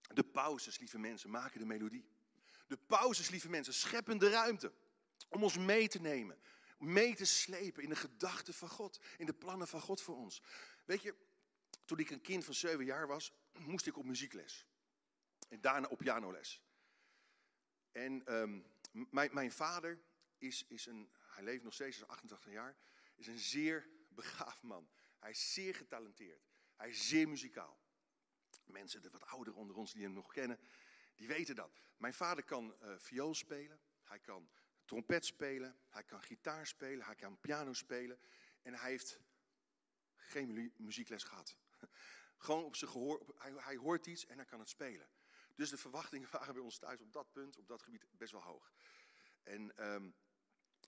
De 0.00 0.24
pauzes, 0.24 0.78
lieve 0.78 0.98
mensen, 0.98 1.30
maken 1.30 1.58
de 1.58 1.66
melodie. 1.66 2.08
De 2.66 2.76
pauzes, 2.76 3.28
lieve 3.28 3.48
mensen, 3.48 3.74
scheppen 3.74 4.18
de 4.18 4.30
ruimte 4.30 4.72
om 5.28 5.42
ons 5.42 5.58
mee 5.58 5.88
te 5.88 6.00
nemen, 6.00 6.42
mee 6.78 7.14
te 7.14 7.24
slepen 7.24 7.82
in 7.82 7.88
de 7.88 7.96
gedachten 7.96 8.54
van 8.54 8.68
God, 8.68 9.00
in 9.16 9.26
de 9.26 9.34
plannen 9.34 9.68
van 9.68 9.80
God 9.80 10.02
voor 10.02 10.16
ons. 10.16 10.42
Weet 10.84 11.02
je, 11.02 11.14
toen 11.84 11.98
ik 11.98 12.10
een 12.10 12.20
kind 12.20 12.44
van 12.44 12.54
zeven 12.54 12.84
jaar 12.84 13.06
was, 13.06 13.32
moest 13.58 13.86
ik 13.86 13.96
op 13.96 14.04
muziekles. 14.04 14.66
En 15.48 15.60
daarna 15.60 15.88
op 15.88 15.98
pianoles. 15.98 16.62
En 17.92 18.26
ehm, 18.26 18.60
mijn, 19.10 19.34
mijn 19.34 19.52
vader 19.52 20.00
is, 20.38 20.66
is 20.68 20.86
een, 20.86 21.10
hij 21.18 21.44
leeft 21.44 21.62
nog 21.62 21.74
steeds, 21.74 21.96
is 21.96 22.06
88 22.06 22.52
jaar, 22.52 22.76
is 23.14 23.26
een 23.26 23.38
zeer 23.38 23.88
begaafd 24.08 24.62
man. 24.62 24.90
Hij 25.18 25.30
is 25.30 25.52
zeer 25.52 25.74
getalenteerd. 25.74 26.48
Hij 26.76 26.88
is 26.88 27.08
zeer 27.08 27.28
muzikaal. 27.28 27.80
Mensen, 28.64 29.02
de 29.02 29.10
wat 29.10 29.26
ouderen 29.26 29.58
onder 29.58 29.76
ons 29.76 29.92
die 29.92 30.02
hem 30.02 30.12
nog 30.12 30.32
kennen, 30.32 30.58
die 31.14 31.28
weten 31.28 31.54
dat. 31.54 31.80
Mijn 31.96 32.14
vader 32.14 32.44
kan 32.44 32.76
uh, 32.82 32.94
viool 32.98 33.34
spelen, 33.34 33.80
hij 34.02 34.18
kan 34.18 34.50
trompet 34.84 35.24
spelen, 35.24 35.78
hij 35.88 36.04
kan 36.04 36.22
gitaar 36.22 36.66
spelen, 36.66 37.04
hij 37.06 37.14
kan 37.14 37.40
piano 37.40 37.72
spelen. 37.72 38.20
En 38.62 38.74
hij 38.74 38.90
heeft 38.90 39.20
geen 40.16 40.72
muziekles 40.76 41.24
gehad. 41.24 41.56
Gewoon 42.36 42.64
op 42.64 42.76
zijn 42.76 42.90
gehoor, 42.90 43.34
hij, 43.36 43.52
hij, 43.56 43.76
hoort 43.76 44.06
iets 44.06 44.26
en 44.26 44.36
hij 44.36 44.46
kan 44.46 44.58
het 44.58 44.68
spelen. 44.68 45.08
Dus 45.54 45.70
de 45.70 45.76
verwachtingen 45.76 46.28
waren 46.38 46.54
bij 46.54 46.62
ons 46.62 46.78
thuis 46.78 47.00
op 47.00 47.12
dat 47.12 47.32
punt, 47.32 47.56
op 47.56 47.68
dat 47.68 47.82
gebied, 47.82 48.06
best 48.10 48.32
wel 48.32 48.42
hoog. 48.42 48.72
En 49.42 49.92
um, 49.92 50.14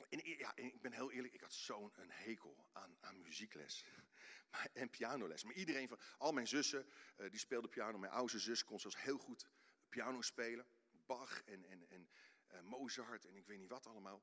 en, 0.08 0.20
ja, 0.38 0.56
ik 0.56 0.80
ben 0.80 0.92
heel 0.92 1.10
eerlijk, 1.10 1.34
ik 1.34 1.40
had 1.40 1.52
zo'n 1.52 1.92
hekel 2.08 2.66
aan, 2.72 2.96
aan 3.00 3.20
muziekles 3.20 3.84
maar, 4.50 4.68
en 4.72 4.90
pianoles. 4.90 5.44
Maar 5.44 5.54
iedereen 5.54 5.88
van, 5.88 5.98
al 6.18 6.32
mijn 6.32 6.48
zussen, 6.48 6.86
uh, 7.16 7.30
die 7.30 7.38
speelden 7.38 7.70
piano. 7.70 7.98
Mijn 7.98 8.12
oudste 8.12 8.38
zus 8.38 8.64
kon 8.64 8.80
zelfs 8.80 9.02
heel 9.02 9.18
goed 9.18 9.48
piano 9.88 10.20
spelen. 10.20 10.66
Bach 11.06 11.42
en, 11.42 11.64
en, 11.64 11.88
en 11.88 12.10
uh, 12.52 12.60
Mozart 12.60 13.24
en 13.24 13.36
ik 13.36 13.46
weet 13.46 13.58
niet 13.58 13.68
wat 13.68 13.86
allemaal. 13.86 14.22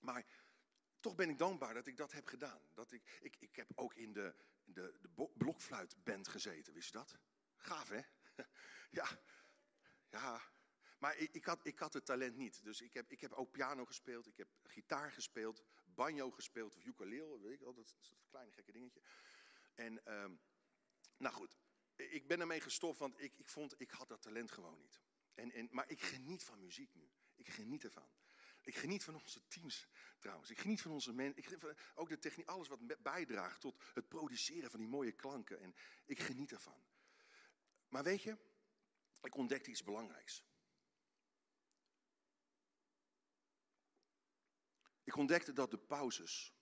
Maar 0.00 0.26
toch 1.00 1.14
ben 1.14 1.28
ik 1.28 1.38
dankbaar 1.38 1.74
dat 1.74 1.86
ik 1.86 1.96
dat 1.96 2.12
heb 2.12 2.26
gedaan. 2.26 2.60
Dat 2.74 2.92
ik, 2.92 3.18
ik, 3.20 3.36
ik 3.38 3.56
heb 3.56 3.72
ook 3.74 3.94
in 3.94 4.12
de, 4.12 4.34
de, 4.64 4.98
de 5.00 5.28
blokfluitband 5.34 6.28
gezeten, 6.28 6.72
wist 6.72 6.92
je 6.92 6.98
dat? 6.98 7.18
Gaaf 7.56 7.88
hè? 7.88 8.00
ja, 9.00 9.06
ja. 10.10 10.42
Maar 10.98 11.16
ik, 11.16 11.32
ik, 11.32 11.44
had, 11.44 11.66
ik 11.66 11.78
had 11.78 11.92
het 11.92 12.04
talent 12.04 12.36
niet. 12.36 12.64
Dus 12.64 12.80
ik 12.80 12.94
heb, 12.94 13.10
ik 13.10 13.20
heb 13.20 13.32
ook 13.32 13.50
piano 13.50 13.84
gespeeld, 13.84 14.26
ik 14.26 14.36
heb 14.36 14.48
gitaar 14.62 15.12
gespeeld, 15.12 15.62
banjo 15.84 16.30
gespeeld 16.30 16.76
of 16.76 16.84
ukulele, 16.84 17.40
weet 17.40 17.52
ik 17.52 17.60
wel, 17.60 17.74
dat, 17.74 17.94
dat 17.98 18.26
kleine 18.28 18.52
gekke 18.52 18.72
dingetje. 18.72 19.00
En, 19.74 20.12
um, 20.12 20.40
nou 21.16 21.34
goed, 21.34 21.56
ik 21.96 22.26
ben 22.26 22.40
ermee 22.40 22.60
gestopt, 22.60 22.98
want 22.98 23.20
ik, 23.20 23.36
ik 23.36 23.48
vond, 23.48 23.80
ik 23.80 23.90
had 23.90 24.08
dat 24.08 24.22
talent 24.22 24.50
gewoon 24.50 24.78
niet. 24.78 25.00
En, 25.34 25.52
en, 25.52 25.68
maar 25.70 25.90
ik 25.90 26.02
geniet 26.02 26.44
van 26.44 26.60
muziek 26.60 26.94
nu. 26.94 27.10
Ik 27.34 27.48
geniet 27.48 27.84
ervan. 27.84 28.08
Ik 28.62 28.76
geniet 28.76 29.04
van 29.04 29.14
onze 29.14 29.46
teams 29.48 29.88
trouwens. 30.18 30.50
Ik 30.50 30.58
geniet 30.58 30.82
van 30.82 30.90
onze 30.90 31.12
mensen. 31.12 31.76
Ook 31.94 32.08
de 32.08 32.18
techniek, 32.18 32.46
alles 32.46 32.68
wat 32.68 33.02
bijdraagt 33.02 33.60
tot 33.60 33.82
het 33.94 34.08
produceren 34.08 34.70
van 34.70 34.80
die 34.80 34.88
mooie 34.88 35.12
klanken. 35.12 35.60
En 35.60 35.74
ik 36.04 36.20
geniet 36.20 36.52
ervan. 36.52 36.84
Maar 37.88 38.02
weet 38.02 38.22
je, 38.22 38.36
ik 39.26 39.34
ontdekte 39.34 39.70
iets 39.70 39.82
belangrijks. 39.82 40.44
Ik 45.04 45.16
ontdekte 45.16 45.52
dat 45.52 45.70
de 45.70 45.78
pauzes 45.78 46.54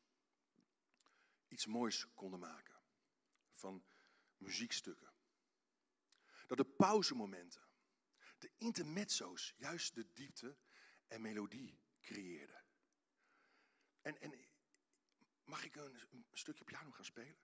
iets 1.48 1.66
moois 1.66 2.14
konden 2.14 2.40
maken 2.40 2.80
van 3.54 3.84
muziekstukken. 4.36 5.12
Dat 6.46 6.56
de 6.56 6.64
pauzemomenten, 6.64 7.68
de 8.38 8.50
intermezzo's, 8.58 9.54
juist 9.56 9.94
de 9.94 10.12
diepte 10.12 10.56
en 11.06 11.20
melodie 11.20 11.80
creëerden. 12.00 12.64
En, 14.00 14.20
en 14.20 14.48
mag 15.44 15.64
ik 15.64 15.76
een, 15.76 16.00
een 16.10 16.26
stukje 16.32 16.64
piano 16.64 16.90
gaan 16.90 17.04
spelen? 17.04 17.38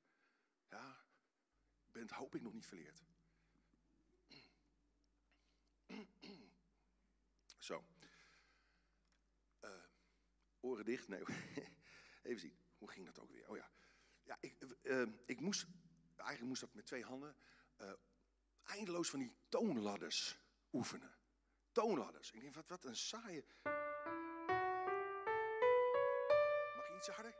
Ja, 0.69 1.05
bent 1.93 2.11
hoop 2.11 2.35
ik 2.35 2.43
nog 2.43 2.53
niet 2.53 2.67
verleerd. 2.67 3.03
Zo. 7.59 7.85
Uh, 9.65 9.71
oren 10.61 10.85
dicht? 10.85 11.09
Nee. 11.09 11.23
Even 12.23 12.41
zien. 12.41 12.59
Hoe 12.79 12.91
ging 12.91 13.07
dat 13.07 13.19
ook 13.19 13.31
weer? 13.31 13.49
Oh 13.49 13.57
ja. 13.57 13.71
Ja, 14.23 14.37
ik, 14.41 14.57
uh, 14.83 15.07
ik 15.27 15.41
moest, 15.41 15.67
eigenlijk 16.17 16.49
moest 16.49 16.61
dat 16.61 16.75
met 16.75 16.87
twee 16.87 17.05
handen, 17.05 17.37
eindeloos 18.63 19.11
van 19.11 19.19
die 19.19 19.33
toonladders 19.49 20.39
oefenen. 20.73 21.15
Toonladders. 21.73 22.31
Ik 22.31 22.41
denk, 22.41 22.55
wat, 22.55 22.69
wat 22.69 22.85
een 22.85 22.97
saaie... 22.97 23.45
Mag 26.77 26.89
je 26.89 26.95
iets 26.97 27.09
harder? 27.09 27.35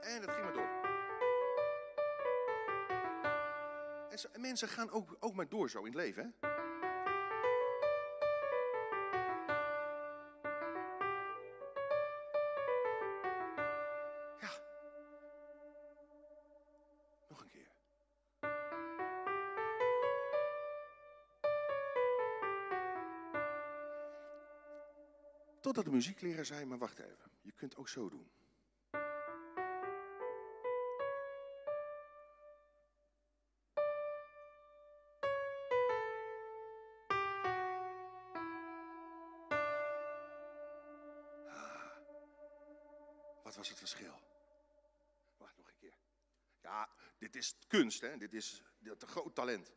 En 0.00 0.20
dat 0.20 0.30
ging 0.30 0.44
maar 0.44 0.52
door. 0.52 0.71
En, 4.12 4.40
mensen 4.40 4.68
gaan 4.68 4.90
ook, 4.90 5.16
ook 5.20 5.34
maar 5.34 5.48
door 5.48 5.70
zo 5.70 5.78
in 5.78 5.84
het 5.84 5.94
leven, 5.94 6.24
hè? 6.24 6.50
Totdat 25.60 25.84
de 25.84 25.90
muziekleraar 25.90 26.44
zei, 26.44 26.64
maar 26.64 26.78
wacht 26.78 26.98
even, 26.98 27.30
je 27.40 27.52
kunt 27.52 27.76
ook 27.76 27.88
zo 27.88 28.08
doen. 28.08 28.30
Kunst, 47.98 48.12
hè? 48.12 48.18
dit 48.18 48.34
is 48.34 48.62
een 48.82 49.08
groot 49.08 49.34
talent. 49.34 49.72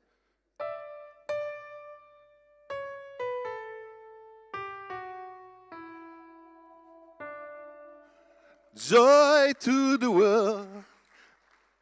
Joy 8.73 9.54
to 9.54 9.97
the 9.97 10.10
world, 10.10 10.84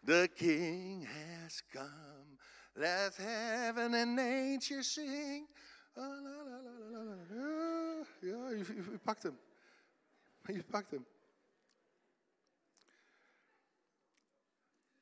the 0.06 0.30
King 0.36 1.08
has 1.08 1.62
come. 1.72 2.38
Let 2.74 3.16
heaven 3.16 3.94
and 3.94 4.16
nature 4.16 4.84
sing. 4.84 5.48
Oh, 5.96 6.04
la, 6.04 6.44
la, 6.44 7.04
la, 7.30 8.06
ja, 8.20 8.50
je, 8.50 8.58
je, 8.58 8.74
je 8.92 9.00
pakt 9.04 9.24
hem. 9.24 9.40
Je 10.46 10.64
pakt 10.64 10.92
hem. 10.92 11.06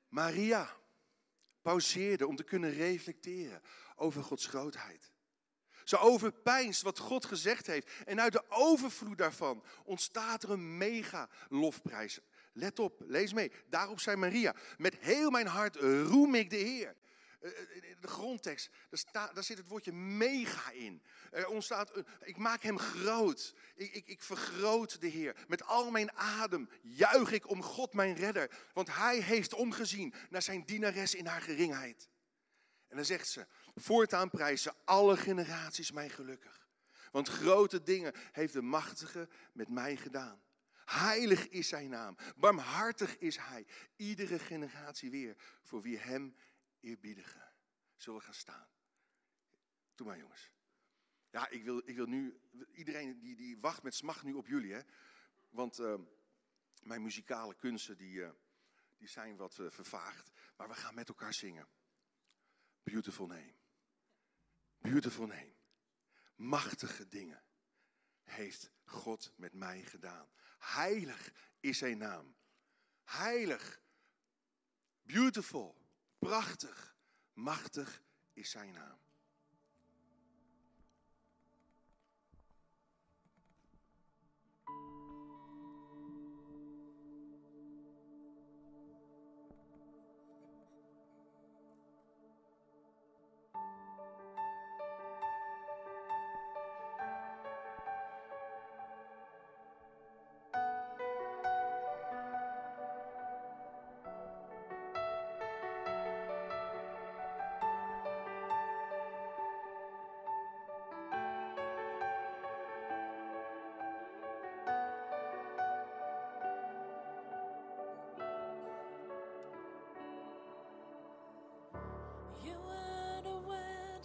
Maria 0.09 0.80
pauzeerde 1.61 2.27
om 2.27 2.35
te 2.35 2.43
kunnen 2.43 2.73
reflecteren 2.73 3.61
over 3.95 4.23
Gods 4.23 4.45
grootheid. 4.45 5.11
Ze 5.83 5.97
overpijnst 5.97 6.81
wat 6.81 6.99
God 6.99 7.25
gezegd 7.25 7.67
heeft. 7.67 7.89
En 8.05 8.21
uit 8.21 8.33
de 8.33 8.43
overvloed 8.49 9.17
daarvan 9.17 9.63
ontstaat 9.83 10.43
er 10.43 10.49
een 10.49 10.77
mega 10.77 11.29
lofprijs. 11.49 12.19
Let 12.53 12.79
op, 12.79 13.03
lees 13.07 13.33
mee. 13.33 13.51
Daarop 13.69 13.99
zei 13.99 14.15
Maria, 14.15 14.55
met 14.77 14.95
heel 14.99 15.29
mijn 15.29 15.47
hart 15.47 15.75
roem 15.75 16.35
ik 16.35 16.49
de 16.49 16.55
Heer. 16.55 16.95
Eh, 17.41 17.49
eh, 17.49 17.95
de 17.99 18.07
grondtekst, 18.07 18.69
daar, 19.11 19.33
daar 19.33 19.43
zit 19.43 19.57
het 19.57 19.67
woordje 19.67 19.91
mega 19.93 20.71
in. 20.71 21.03
Er 21.31 21.47
ontstaat, 21.47 21.91
ik 22.21 22.37
maak 22.37 22.61
hem 22.61 22.79
groot. 22.79 23.53
Ik, 23.75 23.93
ik, 23.93 24.07
ik 24.07 24.21
vergroot 24.21 25.01
de 25.01 25.07
Heer. 25.07 25.45
Met 25.47 25.63
al 25.63 25.91
mijn 25.91 26.11
adem 26.11 26.69
juich 26.81 27.31
ik 27.31 27.49
om 27.49 27.63
God 27.63 27.93
mijn 27.93 28.15
redder. 28.15 28.51
Want 28.73 28.95
hij 28.95 29.21
heeft 29.21 29.53
omgezien 29.53 30.13
naar 30.29 30.41
zijn 30.41 30.65
dienares 30.65 31.15
in 31.15 31.25
haar 31.25 31.41
geringheid. 31.41 32.09
En 32.87 32.95
dan 32.95 33.05
zegt 33.05 33.27
ze, 33.27 33.47
voortaan 33.75 34.29
prijzen 34.29 34.75
alle 34.85 35.17
generaties 35.17 35.91
mij 35.91 36.09
gelukkig. 36.09 36.67
Want 37.11 37.27
grote 37.27 37.83
dingen 37.83 38.13
heeft 38.31 38.53
de 38.53 38.61
machtige 38.61 39.29
met 39.53 39.69
mij 39.69 39.95
gedaan. 39.95 40.41
Heilig 40.85 41.49
is 41.49 41.67
zijn 41.67 41.89
naam, 41.89 42.17
barmhartig 42.35 43.17
is 43.17 43.37
hij. 43.37 43.65
Iedere 43.95 44.39
generatie 44.39 45.11
weer 45.11 45.35
voor 45.61 45.81
wie 45.81 45.97
hem 45.97 46.35
eerbiedigen. 46.81 47.53
Zullen 47.95 48.21
gaan 48.21 48.33
staan. 48.33 48.67
Doe 49.95 50.07
maar 50.07 50.17
jongens. 50.17 50.51
Ja, 51.29 51.49
ik 51.49 51.63
wil, 51.63 51.81
ik 51.85 51.95
wil 51.95 52.05
nu, 52.05 52.39
iedereen 52.71 53.19
die, 53.19 53.35
die 53.35 53.59
wacht 53.59 53.83
met 53.83 53.95
smacht 53.95 54.23
nu 54.23 54.33
op 54.33 54.47
jullie. 54.47 54.73
Hè? 54.73 54.81
Want 55.49 55.79
uh, 55.79 55.99
mijn 56.81 57.01
muzikale 57.01 57.55
kunsten 57.55 57.97
die, 57.97 58.13
uh, 58.13 58.29
die 58.97 59.07
zijn 59.07 59.35
wat 59.35 59.57
uh, 59.57 59.69
vervaagd. 59.69 60.31
Maar 60.57 60.67
we 60.67 60.73
gaan 60.73 60.95
met 60.95 61.07
elkaar 61.07 61.33
zingen. 61.33 61.67
Beautiful 62.83 63.27
name. 63.27 63.53
Beautiful 64.77 65.25
name. 65.25 65.53
Machtige 66.35 67.07
dingen 67.07 67.43
heeft 68.23 68.71
God 68.83 69.33
met 69.35 69.53
mij 69.53 69.83
gedaan. 69.83 70.29
Heilig 70.59 71.33
is 71.59 71.77
zijn 71.77 71.97
naam. 71.97 72.35
Heilig. 73.03 73.81
Beautiful. 75.01 75.80
Prachtig. 76.21 76.95
Machtig 77.33 78.01
is 78.33 78.49
zijn 78.49 78.71
naam. 78.71 78.99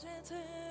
senses. 0.07 0.66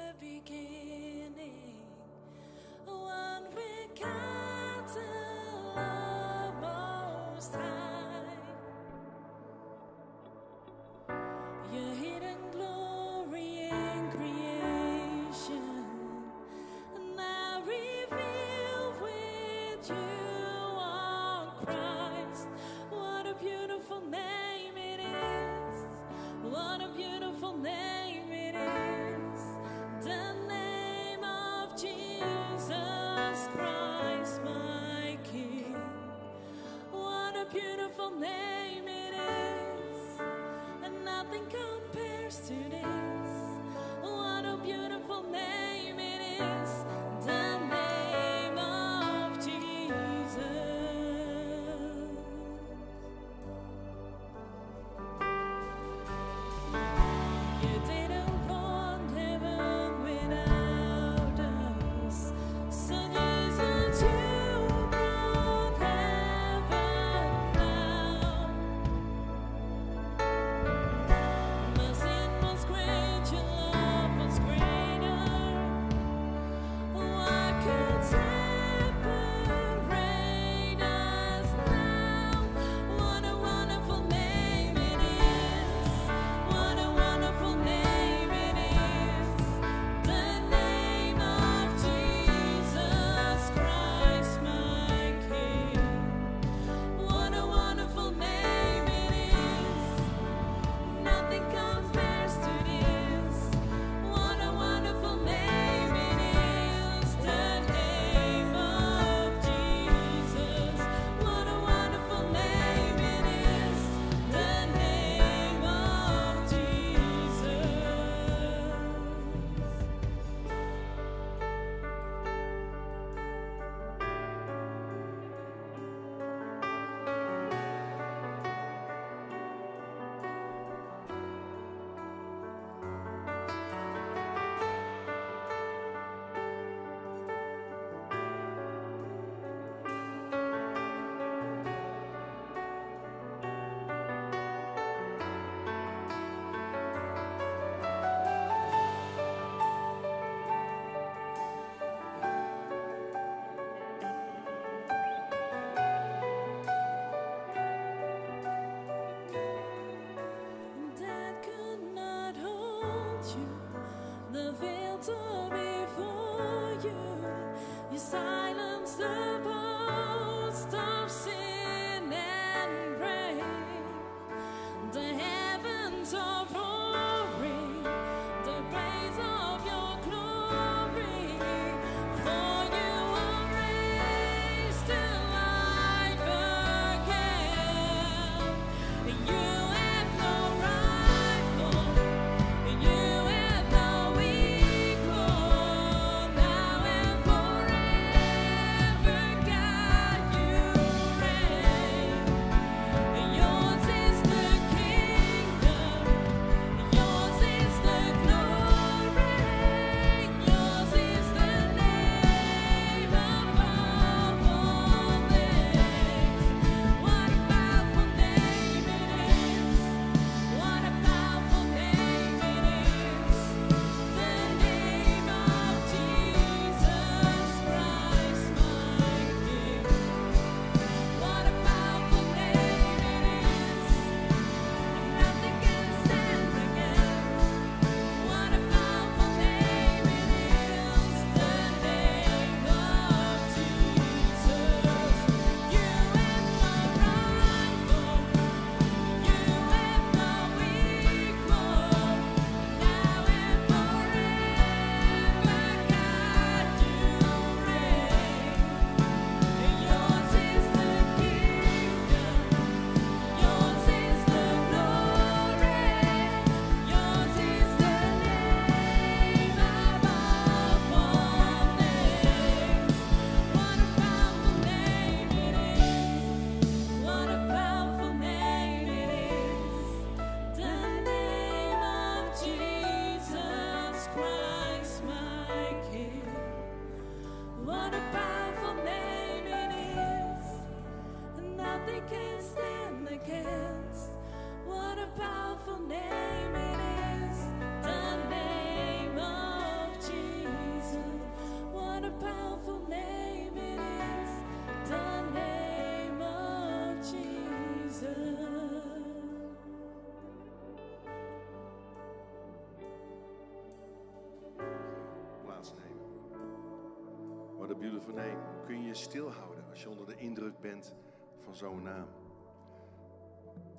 Biedel 317.80 318.02
van 318.02 318.14
nee, 318.14 318.36
kun 318.66 318.82
je 318.82 318.88
je 318.88 318.94
stilhouden 318.94 319.70
als 319.70 319.82
je 319.82 319.90
onder 319.90 320.06
de 320.06 320.16
indruk 320.16 320.60
bent 320.60 320.96
van 321.40 321.56
zo'n 321.56 321.82
naam? 321.82 322.08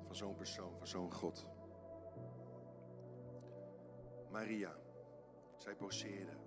Van 0.05 0.15
zo'n 0.15 0.35
persoon, 0.35 0.77
van 0.77 0.87
zo'n 0.87 1.13
God. 1.13 1.47
Maria, 4.29 4.75
zij 5.55 5.75
poseerde 5.75 6.37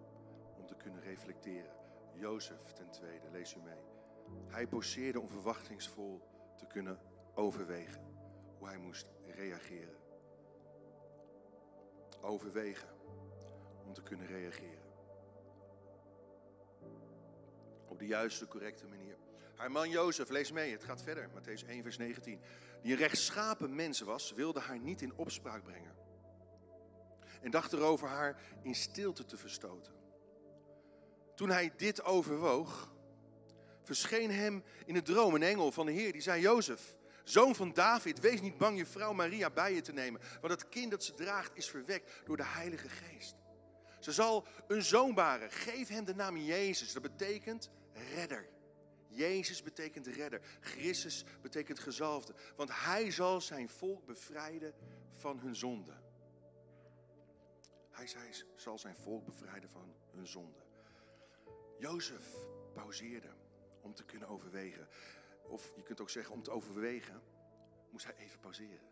om 0.56 0.66
te 0.66 0.74
kunnen 0.74 1.02
reflecteren. 1.02 1.72
Jozef 2.14 2.72
ten 2.72 2.90
tweede, 2.90 3.30
lees 3.30 3.54
u 3.54 3.60
mee. 3.60 3.84
Hij 4.46 4.66
poseerde 4.66 5.20
om 5.20 5.28
verwachtingsvol 5.28 6.20
te 6.56 6.66
kunnen 6.66 6.98
overwegen 7.34 8.02
hoe 8.58 8.68
hij 8.68 8.78
moest 8.78 9.06
reageren. 9.26 9.96
Overwegen 12.20 12.88
om 13.86 13.92
te 13.92 14.02
kunnen 14.02 14.26
reageren. 14.26 14.79
De 18.00 18.06
juiste, 18.06 18.46
correcte 18.46 18.86
manier. 18.86 19.16
Haar 19.56 19.70
man 19.70 19.90
Jozef, 19.90 20.28
lees 20.28 20.52
mee, 20.52 20.72
het 20.72 20.84
gaat 20.84 21.02
verder, 21.02 21.28
Matthäus 21.28 21.68
1, 21.68 21.82
vers 21.82 21.96
19. 21.96 22.40
Die 22.82 22.92
een 22.92 22.98
rechtschapen 22.98 23.74
mens 23.74 24.00
was, 24.00 24.32
wilde 24.32 24.60
haar 24.60 24.78
niet 24.78 25.02
in 25.02 25.14
opspraak 25.16 25.62
brengen. 25.62 25.94
En 27.40 27.50
dacht 27.50 27.72
erover 27.72 28.08
haar 28.08 28.40
in 28.62 28.74
stilte 28.74 29.24
te 29.24 29.36
verstoten. 29.36 29.92
Toen 31.34 31.50
hij 31.50 31.72
dit 31.76 32.04
overwoog, 32.04 32.92
verscheen 33.82 34.30
hem 34.30 34.64
in 34.86 34.94
de 34.94 35.02
droom 35.02 35.34
een 35.34 35.42
engel 35.42 35.72
van 35.72 35.86
de 35.86 35.92
Heer. 35.92 36.12
Die 36.12 36.20
zei, 36.20 36.40
Jozef, 36.40 36.96
zoon 37.24 37.54
van 37.54 37.72
David, 37.72 38.20
wees 38.20 38.40
niet 38.40 38.58
bang 38.58 38.78
je 38.78 38.86
vrouw 38.86 39.12
Maria 39.12 39.50
bij 39.50 39.74
je 39.74 39.80
te 39.80 39.92
nemen. 39.92 40.20
Want 40.40 40.52
het 40.52 40.68
kind 40.68 40.90
dat 40.90 41.04
ze 41.04 41.14
draagt 41.14 41.56
is 41.56 41.68
verwekt 41.68 42.22
door 42.24 42.36
de 42.36 42.44
Heilige 42.46 42.88
Geest. 42.88 43.34
Ze 43.98 44.12
zal 44.12 44.46
een 44.68 44.82
zoon 44.82 45.14
baren. 45.14 45.50
Geef 45.50 45.88
hem 45.88 46.04
de 46.04 46.14
naam 46.14 46.36
Jezus. 46.36 46.92
Dat 46.92 47.02
betekent 47.02 47.70
redder. 47.92 48.48
Jezus 49.08 49.62
betekent 49.62 50.06
redder. 50.06 50.40
Christus 50.60 51.24
betekent 51.42 51.78
gezalfde. 51.78 52.34
Want 52.56 52.70
hij 52.72 53.10
zal 53.10 53.40
zijn 53.40 53.68
volk 53.68 54.06
bevrijden 54.06 54.74
van 55.14 55.38
hun 55.38 55.56
zonde. 55.56 55.92
Hij 57.90 58.06
zei, 58.06 58.30
zal 58.56 58.78
zijn 58.78 58.96
volk 58.96 59.24
bevrijden 59.24 59.70
van 59.70 59.94
hun 60.10 60.26
zonde. 60.26 60.58
Jozef 61.78 62.34
pauzeerde 62.72 63.34
om 63.80 63.94
te 63.94 64.04
kunnen 64.04 64.28
overwegen. 64.28 64.88
Of 65.42 65.72
je 65.76 65.82
kunt 65.82 66.00
ook 66.00 66.10
zeggen, 66.10 66.34
om 66.34 66.42
te 66.42 66.50
overwegen, 66.50 67.22
moest 67.90 68.04
hij 68.04 68.16
even 68.16 68.40
pauzeren. 68.40 68.88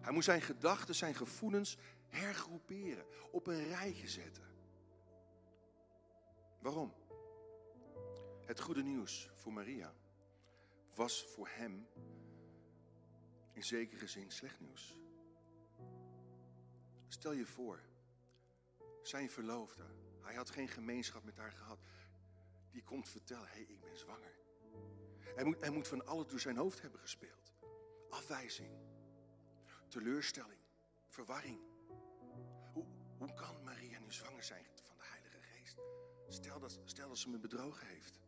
Hij 0.00 0.12
moest 0.12 0.24
zijn 0.24 0.42
gedachten, 0.42 0.94
zijn 0.94 1.14
gevoelens 1.14 1.76
hergroeperen, 2.08 3.04
op 3.30 3.46
een 3.46 3.68
rijtje 3.68 4.08
zetten. 4.08 4.42
Waarom? 6.62 6.94
Het 8.44 8.60
goede 8.60 8.82
nieuws 8.82 9.30
voor 9.34 9.52
Maria 9.52 9.94
was 10.94 11.24
voor 11.24 11.48
hem 11.48 11.88
in 13.52 13.64
zekere 13.64 14.06
zin 14.06 14.30
slecht 14.30 14.60
nieuws. 14.60 14.96
Stel 17.08 17.32
je 17.32 17.46
voor, 17.46 17.80
zijn 19.02 19.30
verloofde, 19.30 19.84
hij 20.20 20.34
had 20.34 20.50
geen 20.50 20.68
gemeenschap 20.68 21.24
met 21.24 21.36
haar 21.36 21.52
gehad, 21.52 21.78
die 22.70 22.82
komt 22.82 23.08
vertellen, 23.08 23.48
hé, 23.48 23.52
hey, 23.52 23.62
ik 23.62 23.80
ben 23.80 23.98
zwanger. 23.98 24.38
Hij 25.34 25.44
moet, 25.44 25.60
hij 25.60 25.70
moet 25.70 25.88
van 25.88 26.06
alles 26.06 26.26
door 26.26 26.40
zijn 26.40 26.56
hoofd 26.56 26.80
hebben 26.80 27.00
gespeeld. 27.00 27.52
Afwijzing, 28.10 28.70
teleurstelling, 29.88 30.60
verwarring. 31.06 31.60
Hoe, 32.72 32.86
hoe 33.18 33.34
kan 33.34 33.62
Maria 33.64 33.98
nu 33.98 34.12
zwanger 34.12 34.42
zijn 34.42 34.71
Stel 36.32 36.58
dat, 36.58 36.78
stel 36.84 37.08
dat 37.08 37.18
ze 37.18 37.28
me 37.28 37.38
bedrogen 37.38 37.86
heeft. 37.86 38.20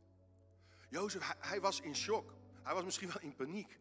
Jozef, 0.89 1.35
hij, 1.39 1.61
was 1.61 1.81
in 1.81 1.97
shock. 1.97 2.35
Hij 2.63 2.75
was 2.75 2.85
misschien 2.85 3.09
wel 3.09 3.21
in 3.21 3.35
paniek. 3.35 3.79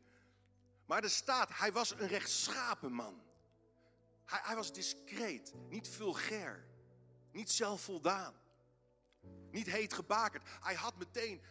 Maar 0.85 1.03
er 1.03 1.09
staat, 1.09 1.49
hij 1.57 1.71
was 1.71 1.91
een 1.91 2.07
rechtschapen 2.07 2.91
man. 2.91 3.21
Hij, 4.25 4.39
hij 4.43 4.55
was 4.55 4.73
discreet, 4.73 5.53
niet 5.69 5.87
vulgair, 5.87 6.67
niet 7.31 7.51
zelfvoldaan, 7.51 8.33
niet 9.51 9.67
heet 9.67 9.93
gebakerd. 9.93 10.49
Hij 10.61 10.75
had 10.75 10.97
meteen 10.97 11.41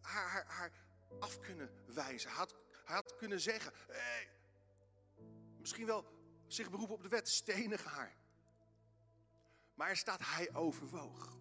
haar, 0.00 0.28
haar, 0.28 0.44
haar 0.46 0.72
af 1.20 1.38
kunnen 1.38 1.70
wijzen. 1.86 2.28
Hij 2.28 2.38
had, 2.38 2.54
hij 2.84 2.94
had 2.94 3.16
kunnen 3.16 3.40
zeggen, 3.40 3.72
hey, 3.88 4.28
misschien 5.58 5.86
wel 5.86 6.04
zich 6.46 6.70
beroepen 6.70 6.94
op 6.94 7.02
de 7.02 7.08
wet, 7.08 7.28
stenig 7.28 7.84
haar. 7.84 8.16
Maar 9.74 9.88
er 9.88 9.96
staat, 9.96 10.20
hij 10.24 10.54
overwoog. 10.54 11.38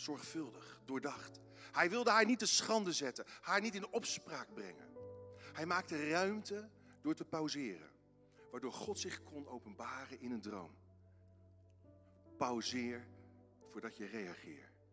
Zorgvuldig, 0.00 0.80
doordacht. 0.84 1.40
Hij 1.72 1.90
wilde 1.90 2.10
haar 2.10 2.24
niet 2.24 2.38
te 2.38 2.46
schande 2.46 2.92
zetten, 2.92 3.24
haar 3.40 3.60
niet 3.60 3.74
in 3.74 3.92
opspraak 3.92 4.54
brengen. 4.54 4.86
Hij 5.52 5.66
maakte 5.66 6.08
ruimte 6.08 6.68
door 7.02 7.14
te 7.14 7.24
pauzeren, 7.24 7.90
waardoor 8.50 8.72
God 8.72 8.98
zich 8.98 9.22
kon 9.22 9.48
openbaren 9.48 10.20
in 10.20 10.30
een 10.30 10.40
droom. 10.40 10.76
Pauzeer 12.36 13.06
voordat 13.70 13.96
je 13.96 14.06
reageert. 14.06 14.86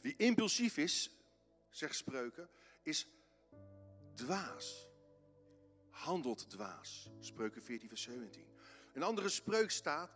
Wie 0.00 0.16
impulsief 0.16 0.76
is, 0.76 1.10
zegt 1.70 1.96
spreuken, 1.96 2.48
is 2.82 3.06
dwaas. 4.14 4.86
Handelt 5.90 6.50
dwaas. 6.50 7.10
Spreuken 7.20 7.62
14, 7.62 7.88
vers 7.88 8.02
17. 8.02 8.46
Een 8.92 9.02
andere 9.02 9.28
spreuk 9.28 9.70
staat, 9.70 10.14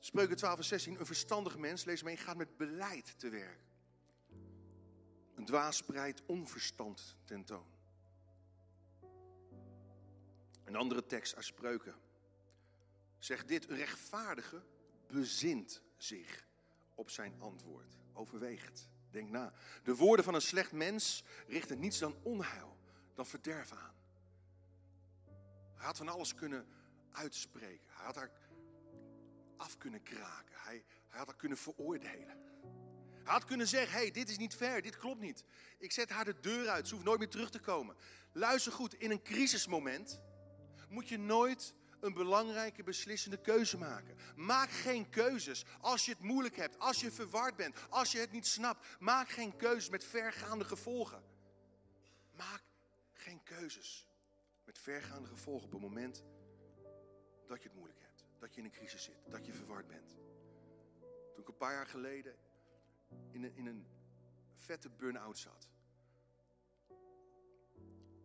spreuken 0.00 0.36
12, 0.36 0.54
vers 0.54 0.68
16. 0.68 1.00
Een 1.00 1.06
verstandig 1.06 1.58
mens, 1.58 1.84
lees 1.84 2.02
mee, 2.02 2.16
gaat 2.16 2.36
met 2.36 2.56
beleid 2.56 3.18
te 3.18 3.28
werk. 3.28 3.60
Een 5.34 5.44
dwaas 5.44 5.76
spreidt 5.76 6.22
onverstand 6.26 7.16
tentoon. 7.24 7.74
Een 10.64 10.76
andere 10.76 11.06
tekst 11.06 11.34
uit 11.34 11.44
spreuken 11.44 11.94
zegt 13.18 13.48
dit. 13.48 13.68
Een 13.68 13.76
rechtvaardige 13.76 14.62
bezint 15.06 15.82
zich 15.96 16.46
op 16.94 17.10
zijn 17.10 17.34
antwoord. 17.38 17.96
Overweegt. 18.12 18.88
Denk 19.10 19.30
na. 19.30 19.52
De 19.82 19.96
woorden 19.96 20.24
van 20.24 20.34
een 20.34 20.42
slecht 20.42 20.72
mens 20.72 21.24
richten 21.46 21.78
niets 21.78 21.98
dan 21.98 22.16
onheil, 22.22 22.76
dan 23.14 23.26
verderf 23.26 23.72
aan. 23.72 23.94
Hij 25.74 25.86
had 25.86 25.96
van 25.96 26.08
alles 26.08 26.34
kunnen 26.34 26.66
uitspreken. 27.12 27.86
Hij 27.90 28.04
had 28.04 28.16
haar 28.16 28.30
af 29.56 29.78
kunnen 29.78 30.02
kraken. 30.02 30.54
Hij, 30.56 30.84
had 31.08 31.26
haar 31.26 31.36
kunnen 31.36 31.58
veroordelen. 31.58 32.44
Hij 33.12 33.34
had 33.34 33.44
kunnen 33.44 33.66
zeggen, 33.66 33.98
hey, 33.98 34.10
dit 34.10 34.28
is 34.28 34.38
niet 34.38 34.54
fair, 34.54 34.82
dit 34.82 34.96
klopt 34.96 35.20
niet. 35.20 35.44
Ik 35.78 35.92
zet 35.92 36.10
haar 36.10 36.24
de 36.24 36.40
deur 36.40 36.68
uit, 36.68 36.88
ze 36.88 36.94
hoeft 36.94 37.06
nooit 37.06 37.18
meer 37.18 37.28
terug 37.28 37.50
te 37.50 37.60
komen. 37.60 37.96
Luister 38.32 38.72
goed, 38.72 38.94
in 38.94 39.10
een 39.10 39.22
crisismoment 39.22 40.20
moet 40.88 41.08
je 41.08 41.18
nooit 41.18 41.74
een 42.00 42.14
belangrijke 42.14 42.82
beslissende 42.82 43.40
keuze 43.40 43.78
maken. 43.78 44.16
Maak 44.36 44.70
geen 44.70 45.10
keuzes 45.10 45.64
als 45.80 46.04
je 46.04 46.12
het 46.12 46.20
moeilijk 46.20 46.56
hebt, 46.56 46.78
als 46.78 47.00
je 47.00 47.10
verward 47.10 47.56
bent, 47.56 47.76
als 47.88 48.12
je 48.12 48.18
het 48.18 48.32
niet 48.32 48.46
snapt. 48.46 48.86
Maak 48.98 49.28
geen 49.28 49.56
keuzes 49.56 49.88
met 49.88 50.04
vergaande 50.04 50.64
gevolgen. 50.64 51.22
Maak 52.32 52.62
geen 53.12 53.42
keuzes 53.42 54.06
met 54.64 54.78
vergaande 54.78 55.28
gevolgen 55.28 55.64
op 55.66 55.72
het 55.72 55.80
moment 55.80 56.24
dat 57.46 57.62
je 57.62 57.68
het 57.68 57.76
moeilijk 57.76 57.95
hebt, 57.95 57.95
dat 58.38 58.54
je 58.54 58.60
in 58.60 58.66
een 58.66 58.72
crisis 58.72 59.02
zit, 59.02 59.30
dat 59.30 59.46
je 59.46 59.52
verward 59.52 59.86
bent. 59.86 60.16
Toen 61.32 61.42
ik 61.42 61.48
een 61.48 61.56
paar 61.56 61.72
jaar 61.72 61.86
geleden 61.86 62.36
in 63.30 63.44
een, 63.44 63.56
in 63.56 63.66
een 63.66 63.86
vette 64.54 64.90
burn-out 64.90 65.38
zat, 65.38 65.68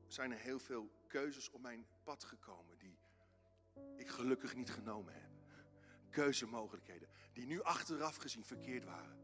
zijn 0.07 0.32
er 0.32 0.39
heel 0.39 0.59
veel 0.59 0.91
keuzes 1.07 1.49
op 1.49 1.62
mijn 1.62 1.86
pad 2.03 2.24
gekomen 2.24 2.78
die 2.78 2.97
ik 3.95 4.07
gelukkig 4.07 4.55
niet 4.55 4.72
genomen 4.72 5.14
heb. 5.14 5.30
Keuzemogelijkheden 6.09 7.09
die 7.34 7.45
nu 7.45 7.62
achteraf 7.62 8.16
gezien 8.16 8.45
verkeerd 8.45 8.84
waren. 8.84 9.20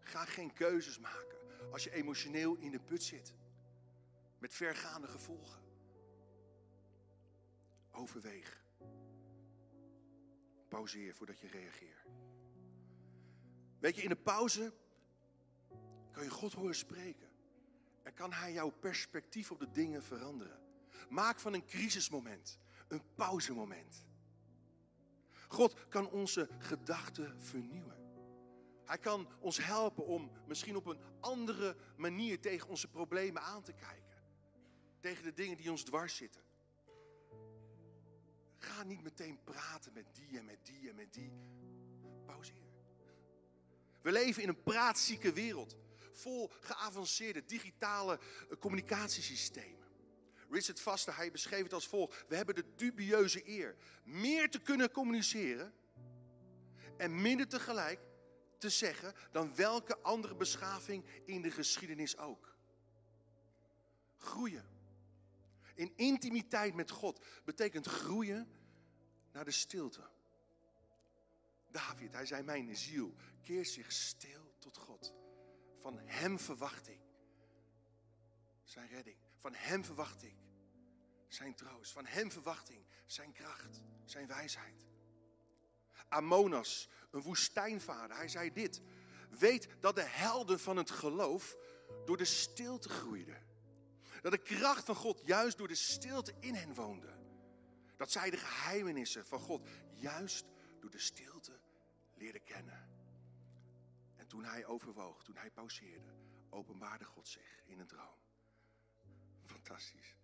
Ga 0.00 0.24
geen 0.24 0.52
keuzes 0.52 0.98
maken 0.98 1.36
als 1.72 1.84
je 1.84 1.92
emotioneel 1.92 2.56
in 2.56 2.70
de 2.70 2.80
put 2.80 3.02
zit. 3.02 3.34
Met 4.38 4.54
vergaande 4.54 5.06
gevolgen. 5.06 5.62
Overweeg. 7.90 8.64
Pauzeer 10.68 11.14
voordat 11.14 11.38
je 11.38 11.48
reageert. 11.48 12.06
Weet 13.78 13.96
je, 13.96 14.02
in 14.02 14.08
de 14.08 14.16
pauze 14.16 14.72
kan 16.10 16.22
je 16.22 16.30
God 16.30 16.52
horen 16.52 16.74
spreken. 16.74 17.28
En 18.02 18.14
kan 18.14 18.32
Hij 18.32 18.52
jouw 18.52 18.70
perspectief 18.70 19.50
op 19.50 19.58
de 19.58 19.70
dingen 19.70 20.02
veranderen. 20.02 20.60
Maak 21.08 21.40
van 21.40 21.54
een 21.54 21.66
crisismoment 21.66 22.58
een 22.88 23.02
pauzemoment. 23.14 24.04
God 25.48 25.88
kan 25.88 26.10
onze 26.10 26.48
gedachten 26.58 27.40
vernieuwen. 27.40 28.04
Hij 28.84 28.98
kan 28.98 29.28
ons 29.40 29.64
helpen 29.64 30.06
om 30.06 30.30
misschien 30.46 30.76
op 30.76 30.86
een 30.86 31.00
andere 31.20 31.76
manier 31.96 32.40
tegen 32.40 32.68
onze 32.68 32.88
problemen 32.88 33.42
aan 33.42 33.62
te 33.62 33.72
kijken. 33.72 34.22
Tegen 35.00 35.24
de 35.24 35.32
dingen 35.32 35.56
die 35.56 35.70
ons 35.70 35.82
dwars 35.82 36.16
zitten. 36.16 36.42
Ga 38.66 38.82
niet 38.82 39.02
meteen 39.02 39.38
praten 39.44 39.92
met 39.92 40.04
die 40.12 40.38
en 40.38 40.44
met 40.44 40.58
die 40.62 40.88
en 40.88 40.94
met 40.94 41.12
die. 41.14 41.32
Pauzeer. 42.26 42.64
We 44.02 44.12
leven 44.12 44.42
in 44.42 44.48
een 44.48 44.62
praatzieke 44.62 45.32
wereld. 45.32 45.76
Vol 46.12 46.50
geavanceerde 46.60 47.44
digitale 47.44 48.18
eh, 48.50 48.58
communicatiesystemen. 48.58 49.86
Richard 50.50 50.80
Vaster, 50.80 51.16
hij 51.16 51.30
beschreef 51.30 51.62
het 51.62 51.72
als 51.72 51.86
volgt. 51.86 52.24
We 52.28 52.36
hebben 52.36 52.54
de 52.54 52.74
dubieuze 52.76 53.48
eer 53.48 53.76
meer 54.04 54.50
te 54.50 54.58
kunnen 54.58 54.90
communiceren 54.90 55.72
en 56.96 57.20
minder 57.22 57.48
tegelijk 57.48 58.00
te 58.58 58.70
zeggen 58.70 59.12
dan 59.32 59.54
welke 59.54 59.98
andere 59.98 60.34
beschaving 60.34 61.04
in 61.24 61.42
de 61.42 61.50
geschiedenis 61.50 62.16
ook. 62.16 62.56
Groeien. 64.16 64.64
in 65.74 65.92
intimiteit 65.96 66.74
met 66.74 66.90
God 66.90 67.24
betekent 67.44 67.86
groeien 67.86 68.48
naar 69.36 69.44
de 69.44 69.50
stilte. 69.50 70.08
David, 71.70 72.12
hij 72.12 72.26
zei, 72.26 72.42
mijn 72.42 72.76
ziel 72.76 73.14
keert 73.42 73.68
zich 73.68 73.92
stil 73.92 74.54
tot 74.58 74.76
God. 74.76 75.14
Van 75.80 75.98
hem 75.98 76.38
verwacht 76.38 76.88
ik 76.88 77.00
zijn 78.64 78.88
redding. 78.88 79.16
Van 79.38 79.54
hem 79.54 79.84
verwacht 79.84 80.22
ik 80.22 80.36
zijn 81.28 81.54
troost. 81.54 81.92
Van 81.92 82.06
hem 82.06 82.30
verwacht 82.30 82.70
ik 82.70 82.84
zijn 83.06 83.32
kracht, 83.32 83.80
zijn 84.04 84.26
wijsheid. 84.26 84.86
Amonas, 86.08 86.88
een 87.10 87.22
woestijnvader, 87.22 88.16
hij 88.16 88.28
zei 88.28 88.52
dit. 88.52 88.80
Weet 89.30 89.68
dat 89.80 89.94
de 89.94 90.06
helden 90.06 90.60
van 90.60 90.76
het 90.76 90.90
geloof 90.90 91.56
door 92.04 92.16
de 92.16 92.24
stilte 92.24 92.88
groeiden. 92.88 93.46
Dat 94.22 94.32
de 94.32 94.38
kracht 94.38 94.84
van 94.84 94.94
God 94.94 95.22
juist 95.24 95.58
door 95.58 95.68
de 95.68 95.74
stilte 95.74 96.34
in 96.40 96.54
hen 96.54 96.74
woonde. 96.74 97.15
Dat 97.96 98.10
zij 98.10 98.30
de 98.30 98.36
geheimenissen 98.36 99.26
van 99.26 99.40
God 99.40 99.68
juist 99.94 100.46
door 100.80 100.90
de 100.90 100.98
stilte 100.98 101.60
leerden 102.14 102.42
kennen. 102.42 102.88
En 104.16 104.26
toen 104.26 104.44
hij 104.44 104.66
overwoog, 104.66 105.24
toen 105.24 105.36
hij 105.36 105.50
pauzeerde, 105.50 106.14
openbaarde 106.50 107.04
God 107.04 107.28
zich 107.28 107.62
in 107.66 107.78
een 107.78 107.86
droom. 107.86 108.18
Fantastisch. 109.44 110.16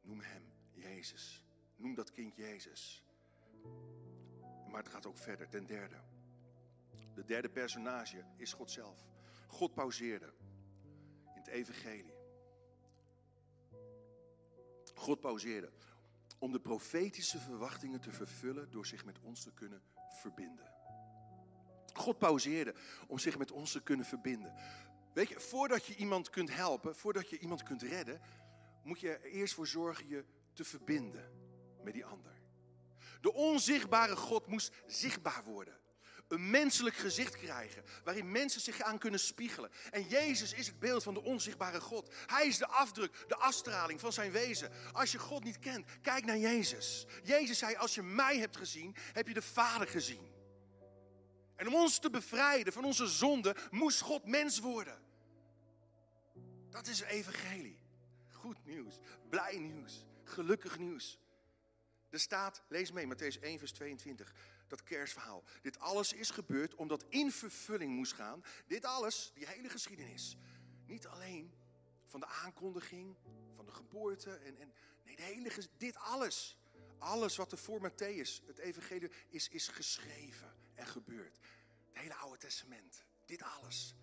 Noem 0.00 0.20
hem 0.20 0.52
Jezus. 0.70 1.44
Noem 1.76 1.94
dat 1.94 2.10
kind 2.10 2.36
Jezus. 2.36 3.04
Maar 4.68 4.82
het 4.82 4.88
gaat 4.88 5.06
ook 5.06 5.18
verder. 5.18 5.48
Ten 5.48 5.66
derde. 5.66 6.00
De 7.14 7.24
derde 7.24 7.50
personage 7.50 8.24
is 8.36 8.52
God 8.52 8.70
zelf. 8.70 9.06
God 9.46 9.74
pauzeerde 9.74 10.34
in 11.34 11.40
het 11.40 11.46
evangelie. 11.46 12.17
God 14.98 15.20
pauzeerde 15.20 15.70
om 16.38 16.52
de 16.52 16.60
profetische 16.60 17.38
verwachtingen 17.38 18.00
te 18.00 18.12
vervullen 18.12 18.70
door 18.70 18.86
zich 18.86 19.04
met 19.04 19.18
ons 19.20 19.42
te 19.42 19.52
kunnen 19.52 19.82
verbinden. 20.20 20.70
God 21.92 22.18
pauzeerde 22.18 22.74
om 23.06 23.18
zich 23.18 23.38
met 23.38 23.52
ons 23.52 23.72
te 23.72 23.82
kunnen 23.82 24.06
verbinden. 24.06 24.54
Weet 25.14 25.28
je, 25.28 25.40
voordat 25.40 25.86
je 25.86 25.96
iemand 25.96 26.30
kunt 26.30 26.54
helpen, 26.54 26.96
voordat 26.96 27.30
je 27.30 27.38
iemand 27.38 27.62
kunt 27.62 27.82
redden, 27.82 28.20
moet 28.82 29.00
je 29.00 29.10
er 29.10 29.30
eerst 29.30 29.54
voor 29.54 29.66
zorgen 29.66 30.08
je 30.08 30.24
te 30.52 30.64
verbinden 30.64 31.32
met 31.82 31.92
die 31.92 32.04
ander. 32.04 32.32
De 33.20 33.32
onzichtbare 33.32 34.16
God 34.16 34.46
moest 34.46 34.72
zichtbaar 34.86 35.44
worden. 35.44 35.78
Een 36.28 36.50
menselijk 36.50 36.96
gezicht 36.96 37.36
krijgen, 37.36 37.84
waarin 38.04 38.30
mensen 38.30 38.60
zich 38.60 38.80
aan 38.80 38.98
kunnen 38.98 39.20
spiegelen. 39.20 39.70
En 39.90 40.08
Jezus 40.08 40.52
is 40.52 40.66
het 40.66 40.78
beeld 40.78 41.02
van 41.02 41.14
de 41.14 41.22
onzichtbare 41.22 41.80
God. 41.80 42.14
Hij 42.26 42.46
is 42.46 42.58
de 42.58 42.66
afdruk, 42.66 43.24
de 43.28 43.36
afstraling 43.36 44.00
van 44.00 44.12
zijn 44.12 44.30
wezen. 44.30 44.70
Als 44.92 45.12
je 45.12 45.18
God 45.18 45.44
niet 45.44 45.58
kent, 45.58 45.86
kijk 46.02 46.24
naar 46.24 46.38
Jezus. 46.38 47.06
Jezus 47.22 47.58
zei, 47.58 47.74
als 47.74 47.94
je 47.94 48.02
mij 48.02 48.38
hebt 48.38 48.56
gezien, 48.56 48.96
heb 49.12 49.28
je 49.28 49.34
de 49.34 49.42
Vader 49.42 49.88
gezien. 49.88 50.36
En 51.56 51.66
om 51.66 51.74
ons 51.74 51.98
te 51.98 52.10
bevrijden 52.10 52.72
van 52.72 52.84
onze 52.84 53.06
zonde, 53.06 53.56
moest 53.70 54.00
God 54.00 54.26
mens 54.26 54.58
worden. 54.58 54.98
Dat 56.70 56.86
is 56.86 57.00
het 57.00 57.08
evangelie. 57.08 57.80
Goed 58.30 58.64
nieuws, 58.64 58.98
blij 59.28 59.58
nieuws, 59.58 60.06
gelukkig 60.24 60.78
nieuws. 60.78 61.18
Er 62.10 62.20
staat, 62.20 62.62
lees 62.68 62.92
mee, 62.92 63.06
Matthäus 63.06 63.40
1, 63.40 63.58
vers 63.58 63.72
22, 63.72 64.34
dat 64.68 64.82
kerstverhaal. 64.82 65.44
Dit 65.62 65.78
alles 65.78 66.12
is 66.12 66.30
gebeurd 66.30 66.74
omdat 66.74 67.04
in 67.08 67.32
vervulling 67.32 67.94
moest 67.94 68.12
gaan. 68.12 68.44
Dit 68.66 68.84
alles, 68.84 69.30
die 69.34 69.46
hele 69.46 69.68
geschiedenis. 69.68 70.36
Niet 70.86 71.06
alleen 71.06 71.54
van 72.04 72.20
de 72.20 72.26
aankondiging, 72.26 73.16
van 73.54 73.64
de 73.64 73.72
geboorte. 73.72 74.30
En, 74.30 74.58
en, 74.58 74.72
nee, 75.04 75.16
de 75.16 75.22
hele, 75.22 75.50
dit 75.76 75.96
alles. 75.96 76.56
Alles 76.98 77.36
wat 77.36 77.52
er 77.52 77.58
voor 77.58 77.90
Matthäus, 77.90 78.46
het 78.46 78.58
evangelie, 78.58 79.10
is, 79.28 79.48
is 79.48 79.68
geschreven 79.68 80.54
en 80.74 80.86
gebeurd. 80.86 81.38
Het 81.88 82.02
hele 82.02 82.14
Oude 82.14 82.38
Testament. 82.38 83.04
Dit 83.26 83.42
alles. 83.42 83.94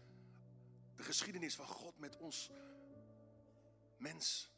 De 0.95 1.03
geschiedenis 1.03 1.55
van 1.55 1.67
God 1.67 1.99
met 1.99 2.17
ons 2.17 2.51
mens. 3.97 4.51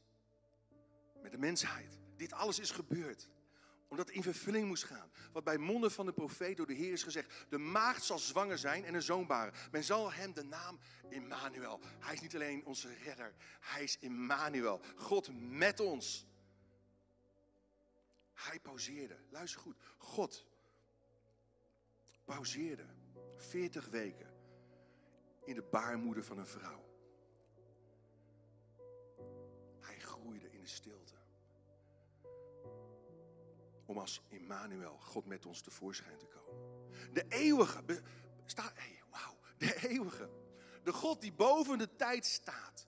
Met 1.22 1.32
de 1.32 1.38
mensheid. 1.38 2.00
Dit 2.16 2.34
alles 2.34 2.60
is 2.60 2.72
gebeurd. 2.72 3.30
Omdat 3.88 4.08
het 4.08 4.16
in 4.16 4.24
vervulling 4.24 4.68
moest 4.68 4.84
gaan. 4.84 5.12
Wat 5.32 5.44
bij 5.44 5.58
monden 5.58 5.92
van 5.92 6.06
de 6.06 6.14
profeet 6.14 6.58
door 6.58 6.68
de 6.68 6.74
Heer 6.74 6.92
is 6.92 7.04
gezegd. 7.04 7.46
De 7.50 7.58
maagd 7.58 8.04
zal 8.04 8.20
zwanger 8.20 8.58
zijn 8.58 8.86
en 8.86 8.94
een 8.94 9.02
zoon 9.02 9.28
baren. 9.28 9.54
Men 9.72 9.84
zal 9.84 10.12
hem 10.12 10.34
de 10.34 10.44
naam 10.44 10.80
Immanuel. 11.10 11.80
Hij 12.00 12.14
is 12.14 12.22
niet 12.22 12.36
alleen 12.36 12.66
onze 12.66 12.94
redder. 13.04 13.34
Hij 13.60 13.84
is 13.84 13.98
Immanuel. 14.00 14.82
God 14.96 15.30
met 15.40 15.80
ons. 15.80 16.26
Hij 18.34 18.60
pauzeerde. 18.60 19.18
Luister 19.30 19.62
goed. 19.62 19.78
God 19.98 20.46
pauzeerde 22.26 22.86
40 23.36 23.88
weken 23.88 24.34
in 25.44 25.56
de 25.56 25.62
baarmoeder 25.62 26.24
van 26.24 26.38
een 26.38 26.48
vrouw. 26.48 26.86
Hij 29.80 30.00
groeide 30.00 30.52
in 30.52 30.62
de 30.62 30.68
stilte. 30.68 30.97
Om 33.88 33.98
als 33.98 34.22
Immanuel, 34.28 34.98
God 34.98 35.26
met 35.26 35.46
ons 35.46 35.62
tevoorschijn 35.62 36.18
te 36.18 36.26
komen. 36.26 36.48
De 37.14 37.26
eeuwige, 37.28 37.84
sta, 38.46 38.72
hey, 38.74 39.02
wauw, 39.10 39.38
de 39.58 39.88
eeuwige. 39.88 40.30
De 40.84 40.94
God 40.94 41.22
die 41.22 41.34
boven 41.34 41.78
de 41.78 41.96
tijd 41.96 42.26
staat. 42.26 42.88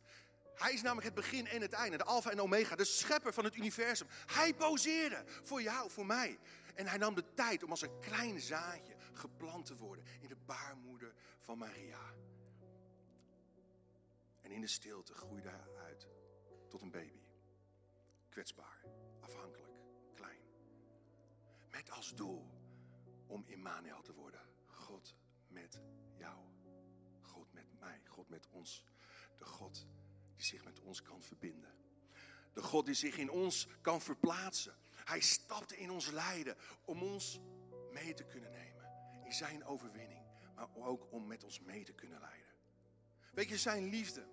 Hij 0.55 0.73
is 0.73 0.81
namelijk 0.81 1.05
het 1.05 1.15
begin 1.15 1.47
en 1.47 1.61
het 1.61 1.73
einde, 1.73 1.97
de 1.97 2.03
alfa 2.03 2.31
en 2.31 2.41
omega, 2.41 2.75
de 2.75 2.85
schepper 2.85 3.33
van 3.33 3.43
het 3.43 3.55
universum. 3.55 4.07
Hij 4.25 4.53
poseerde 4.53 5.23
voor 5.43 5.61
jou, 5.61 5.89
voor 5.89 6.05
mij. 6.05 6.39
En 6.75 6.87
hij 6.87 6.97
nam 6.97 7.15
de 7.15 7.33
tijd 7.33 7.63
om 7.63 7.69
als 7.69 7.81
een 7.81 7.99
klein 7.99 8.39
zaadje 8.39 8.95
geplant 9.13 9.65
te 9.65 9.75
worden 9.75 10.05
in 10.21 10.27
de 10.27 10.37
baarmoeder 10.45 11.13
van 11.39 11.57
Maria. 11.57 12.13
En 14.41 14.51
in 14.51 14.61
de 14.61 14.67
stilte 14.67 15.13
groeide 15.13 15.49
hij 15.49 15.83
uit 15.85 16.07
tot 16.67 16.81
een 16.81 16.91
baby. 16.91 17.23
Kwetsbaar, 18.29 18.83
afhankelijk. 19.19 19.68
Met 21.79 21.91
als 21.91 22.15
doel 22.15 22.47
om 23.27 23.43
Immanuel 23.47 24.01
te 24.01 24.13
worden. 24.13 24.41
God 24.65 25.15
met 25.47 25.81
jou. 26.17 26.37
God 27.21 27.53
met 27.53 27.79
mij. 27.79 28.01
God 28.05 28.29
met 28.29 28.47
ons. 28.49 28.85
De 29.37 29.45
God 29.45 29.85
die 30.35 30.45
zich 30.45 30.63
met 30.63 30.79
ons 30.79 31.01
kan 31.01 31.23
verbinden. 31.23 31.75
De 32.53 32.61
God 32.61 32.85
die 32.85 32.93
zich 32.93 33.17
in 33.17 33.29
ons 33.29 33.67
kan 33.81 34.01
verplaatsen. 34.01 34.75
Hij 35.05 35.19
stapte 35.19 35.77
in 35.77 35.91
ons 35.91 36.09
lijden 36.09 36.55
om 36.85 37.03
ons 37.03 37.39
mee 37.91 38.13
te 38.13 38.23
kunnen 38.23 38.51
nemen. 38.51 38.91
In 39.23 39.33
zijn 39.33 39.65
overwinning. 39.65 40.23
Maar 40.55 40.69
ook 40.73 41.11
om 41.11 41.27
met 41.27 41.43
ons 41.43 41.59
mee 41.59 41.83
te 41.83 41.93
kunnen 41.93 42.19
leiden. 42.19 42.53
Weet 43.33 43.49
je, 43.49 43.57
zijn 43.57 43.89
liefde 43.89 44.27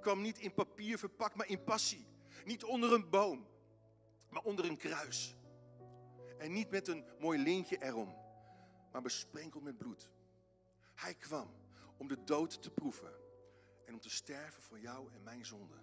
kwam 0.00 0.20
niet 0.20 0.38
in 0.38 0.54
papier 0.54 0.98
verpakt, 0.98 1.34
maar 1.34 1.48
in 1.48 1.64
passie. 1.64 2.06
Niet 2.44 2.64
onder 2.64 2.92
een 2.92 3.10
boom, 3.10 3.46
maar 4.28 4.42
onder 4.42 4.64
een 4.64 4.76
kruis. 4.76 5.36
En 6.42 6.52
niet 6.52 6.70
met 6.70 6.88
een 6.88 7.04
mooi 7.18 7.38
lintje 7.38 7.82
erom, 7.82 8.14
maar 8.92 9.02
besprenkeld 9.02 9.62
met 9.62 9.78
bloed. 9.78 10.10
Hij 10.94 11.14
kwam 11.14 11.54
om 11.96 12.08
de 12.08 12.24
dood 12.24 12.62
te 12.62 12.70
proeven 12.70 13.12
en 13.84 13.94
om 13.94 14.00
te 14.00 14.10
sterven 14.10 14.62
voor 14.62 14.80
jou 14.80 15.12
en 15.12 15.22
mijn 15.22 15.46
zonde. 15.46 15.76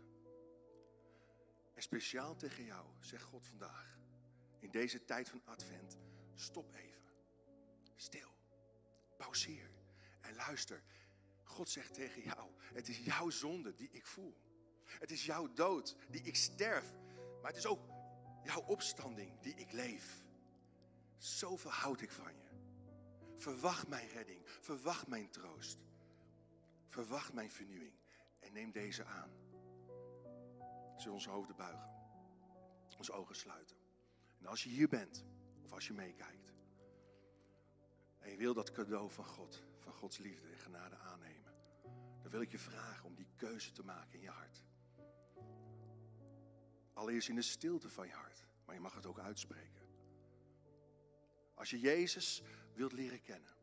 En 1.73 1.81
speciaal 1.81 2.35
tegen 2.35 2.63
jou 2.63 2.85
zegt 2.99 3.23
God 3.23 3.47
vandaag, 3.47 3.97
in 4.59 4.71
deze 4.71 5.05
tijd 5.05 5.29
van 5.29 5.41
Advent, 5.45 5.97
stop 6.35 6.75
even. 6.75 7.03
Stil. 7.95 8.29
Pauzeer. 9.17 9.71
En 10.21 10.35
luister. 10.35 10.83
God 11.43 11.69
zegt 11.69 11.93
tegen 11.93 12.21
jou, 12.21 12.49
het 12.73 12.87
is 12.87 12.97
jouw 12.97 13.29
zonde 13.29 13.73
die 13.73 13.89
ik 13.91 14.05
voel. 14.05 14.37
Het 14.85 15.11
is 15.11 15.25
jouw 15.25 15.53
dood 15.53 15.95
die 16.09 16.21
ik 16.21 16.35
sterf. 16.35 16.93
Maar 17.41 17.51
het 17.51 17.59
is 17.59 17.67
ook 17.67 17.87
jouw 18.43 18.61
opstanding 18.61 19.39
die 19.39 19.53
ik 19.53 19.71
leef. 19.71 20.27
Zoveel 21.19 21.71
houd 21.71 22.01
ik 22.01 22.11
van 22.11 22.33
je. 22.33 22.47
Verwacht 23.35 23.87
mijn 23.87 24.07
redding. 24.07 24.41
Verwacht 24.45 25.07
mijn 25.07 25.29
troost. 25.29 25.77
Verwacht 26.87 27.33
mijn 27.33 27.51
vernieuwing. 27.51 27.93
En 28.39 28.53
neem 28.53 28.71
deze 28.71 29.05
aan. 29.05 29.31
Zullen 30.97 31.13
onze 31.13 31.29
hoofden 31.29 31.55
buigen. 31.55 31.89
Onze 32.97 33.11
ogen 33.11 33.35
sluiten. 33.35 33.77
En 34.39 34.45
als 34.45 34.63
je 34.63 34.69
hier 34.69 34.87
bent, 34.87 35.25
of 35.63 35.71
als 35.71 35.87
je 35.87 35.93
meekijkt. 35.93 36.53
En 38.19 38.31
je 38.31 38.37
wil 38.37 38.53
dat 38.53 38.71
cadeau 38.71 39.11
van 39.11 39.25
God, 39.25 39.63
van 39.77 39.93
Gods 39.93 40.17
liefde 40.17 40.47
en 40.47 40.57
genade 40.57 40.95
aannemen. 40.95 41.53
Dan 42.21 42.31
wil 42.31 42.41
ik 42.41 42.51
je 42.51 42.59
vragen 42.59 43.05
om 43.05 43.15
die 43.15 43.29
keuze 43.35 43.71
te 43.71 43.83
maken 43.83 44.13
in 44.13 44.21
je 44.21 44.29
hart. 44.29 44.63
Allereerst 46.93 47.29
in 47.29 47.35
de 47.35 47.41
stilte 47.41 47.89
van 47.89 48.07
je 48.07 48.13
hart. 48.13 48.45
Maar 48.65 48.75
je 48.75 48.81
mag 48.81 48.95
het 48.95 49.05
ook 49.05 49.19
uitspreken. 49.19 49.78
Als 51.59 51.69
je 51.69 51.79
Jezus 51.79 52.43
wilt 52.73 52.91
leren 52.91 53.21
kennen. 53.21 53.53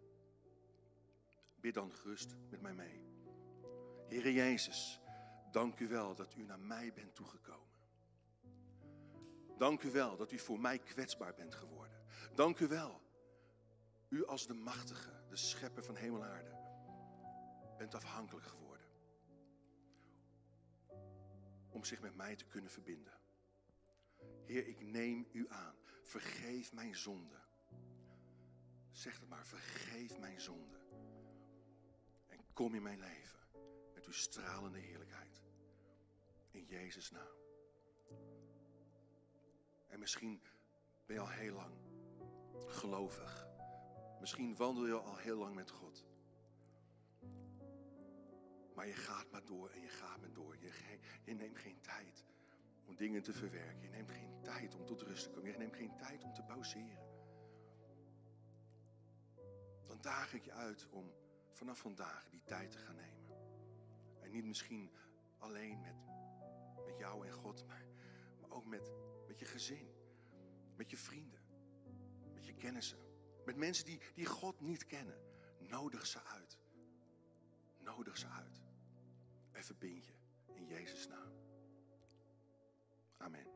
Bid 1.60 1.74
dan 1.74 1.92
gerust 1.92 2.36
met 2.50 2.60
mij 2.60 2.74
mee. 2.74 3.04
Heere 4.08 4.32
Jezus, 4.32 5.00
dank 5.50 5.80
u 5.80 5.88
wel 5.88 6.14
dat 6.14 6.34
u 6.34 6.42
naar 6.42 6.60
mij 6.60 6.92
bent 6.92 7.14
toegekomen. 7.14 7.74
Dank 9.58 9.82
u 9.82 9.90
wel 9.90 10.16
dat 10.16 10.32
u 10.32 10.38
voor 10.38 10.60
mij 10.60 10.78
kwetsbaar 10.78 11.34
bent 11.34 11.54
geworden. 11.54 12.02
Dank 12.34 12.58
u 12.58 12.66
wel. 12.66 13.00
U 14.08 14.26
als 14.26 14.46
de 14.46 14.54
machtige, 14.54 15.24
de 15.28 15.36
schepper 15.36 15.84
van 15.84 15.96
hemel 15.96 16.24
en 16.24 16.30
aarde, 16.30 16.58
bent 17.78 17.94
afhankelijk 17.94 18.46
geworden. 18.46 18.86
Om 21.70 21.84
zich 21.84 22.00
met 22.00 22.14
mij 22.14 22.36
te 22.36 22.46
kunnen 22.46 22.70
verbinden. 22.70 23.20
Heer, 24.44 24.66
ik 24.66 24.80
neem 24.80 25.28
u 25.32 25.46
aan. 25.48 25.74
Vergeef 26.02 26.72
mijn 26.72 26.96
zonde. 26.96 27.45
Zeg 28.96 29.20
het 29.20 29.28
maar, 29.28 29.46
vergeef 29.46 30.18
mijn 30.18 30.40
zonde. 30.40 30.78
En 32.26 32.38
kom 32.52 32.74
in 32.74 32.82
mijn 32.82 33.00
leven 33.00 33.38
met 33.94 34.06
uw 34.06 34.12
stralende 34.12 34.78
heerlijkheid. 34.78 35.42
In 36.50 36.64
Jezus' 36.64 37.10
naam. 37.10 37.36
En 39.86 39.98
misschien 39.98 40.42
ben 41.06 41.16
je 41.16 41.22
al 41.22 41.28
heel 41.28 41.54
lang 41.54 41.74
gelovig. 42.66 43.46
Misschien 44.20 44.56
wandel 44.56 44.86
je 44.86 44.98
al 44.98 45.16
heel 45.16 45.38
lang 45.38 45.54
met 45.54 45.70
God. 45.70 46.04
Maar 48.74 48.86
je 48.86 48.94
gaat 48.94 49.30
maar 49.30 49.44
door 49.44 49.70
en 49.70 49.80
je 49.80 49.88
gaat 49.88 50.20
maar 50.20 50.32
door. 50.32 50.56
Je, 50.56 50.98
je 51.24 51.34
neemt 51.34 51.58
geen 51.58 51.80
tijd 51.80 52.24
om 52.86 52.96
dingen 52.96 53.22
te 53.22 53.32
verwerken. 53.32 53.82
Je 53.82 53.88
neemt 53.88 54.10
geen 54.10 54.40
tijd 54.42 54.74
om 54.74 54.86
tot 54.86 55.02
rust 55.02 55.22
te 55.22 55.30
komen. 55.30 55.50
Je 55.50 55.58
neemt 55.58 55.76
geen 55.76 55.96
tijd 55.96 56.24
om 56.24 56.32
te 56.32 56.42
pauzeren. 56.42 57.15
Daag 60.06 60.34
ik 60.34 60.44
je 60.44 60.52
uit 60.52 60.86
om 60.90 61.12
vanaf 61.52 61.78
vandaag 61.78 62.28
die 62.30 62.42
tijd 62.44 62.70
te 62.70 62.78
gaan 62.78 62.94
nemen. 62.94 63.26
En 64.20 64.30
niet 64.30 64.44
misschien 64.44 64.90
alleen 65.38 65.80
met, 65.80 65.94
met 66.84 66.98
jou 66.98 67.26
en 67.26 67.32
God, 67.32 67.66
maar, 67.66 67.86
maar 68.40 68.50
ook 68.50 68.66
met, 68.66 68.92
met 69.26 69.38
je 69.38 69.44
gezin, 69.44 69.90
met 70.76 70.90
je 70.90 70.96
vrienden, 70.96 71.40
met 72.34 72.46
je 72.46 72.54
kennissen, 72.54 72.98
met 73.44 73.56
mensen 73.56 73.84
die, 73.84 74.00
die 74.14 74.26
God 74.26 74.60
niet 74.60 74.86
kennen. 74.86 75.18
Nodig 75.58 76.06
ze 76.06 76.24
uit. 76.24 76.58
Nodig 77.78 78.18
ze 78.18 78.28
uit. 78.28 78.62
En 79.52 79.64
verbind 79.64 80.06
je 80.06 80.14
in 80.54 80.66
Jezus' 80.66 81.08
naam. 81.08 81.32
Amen. 83.16 83.55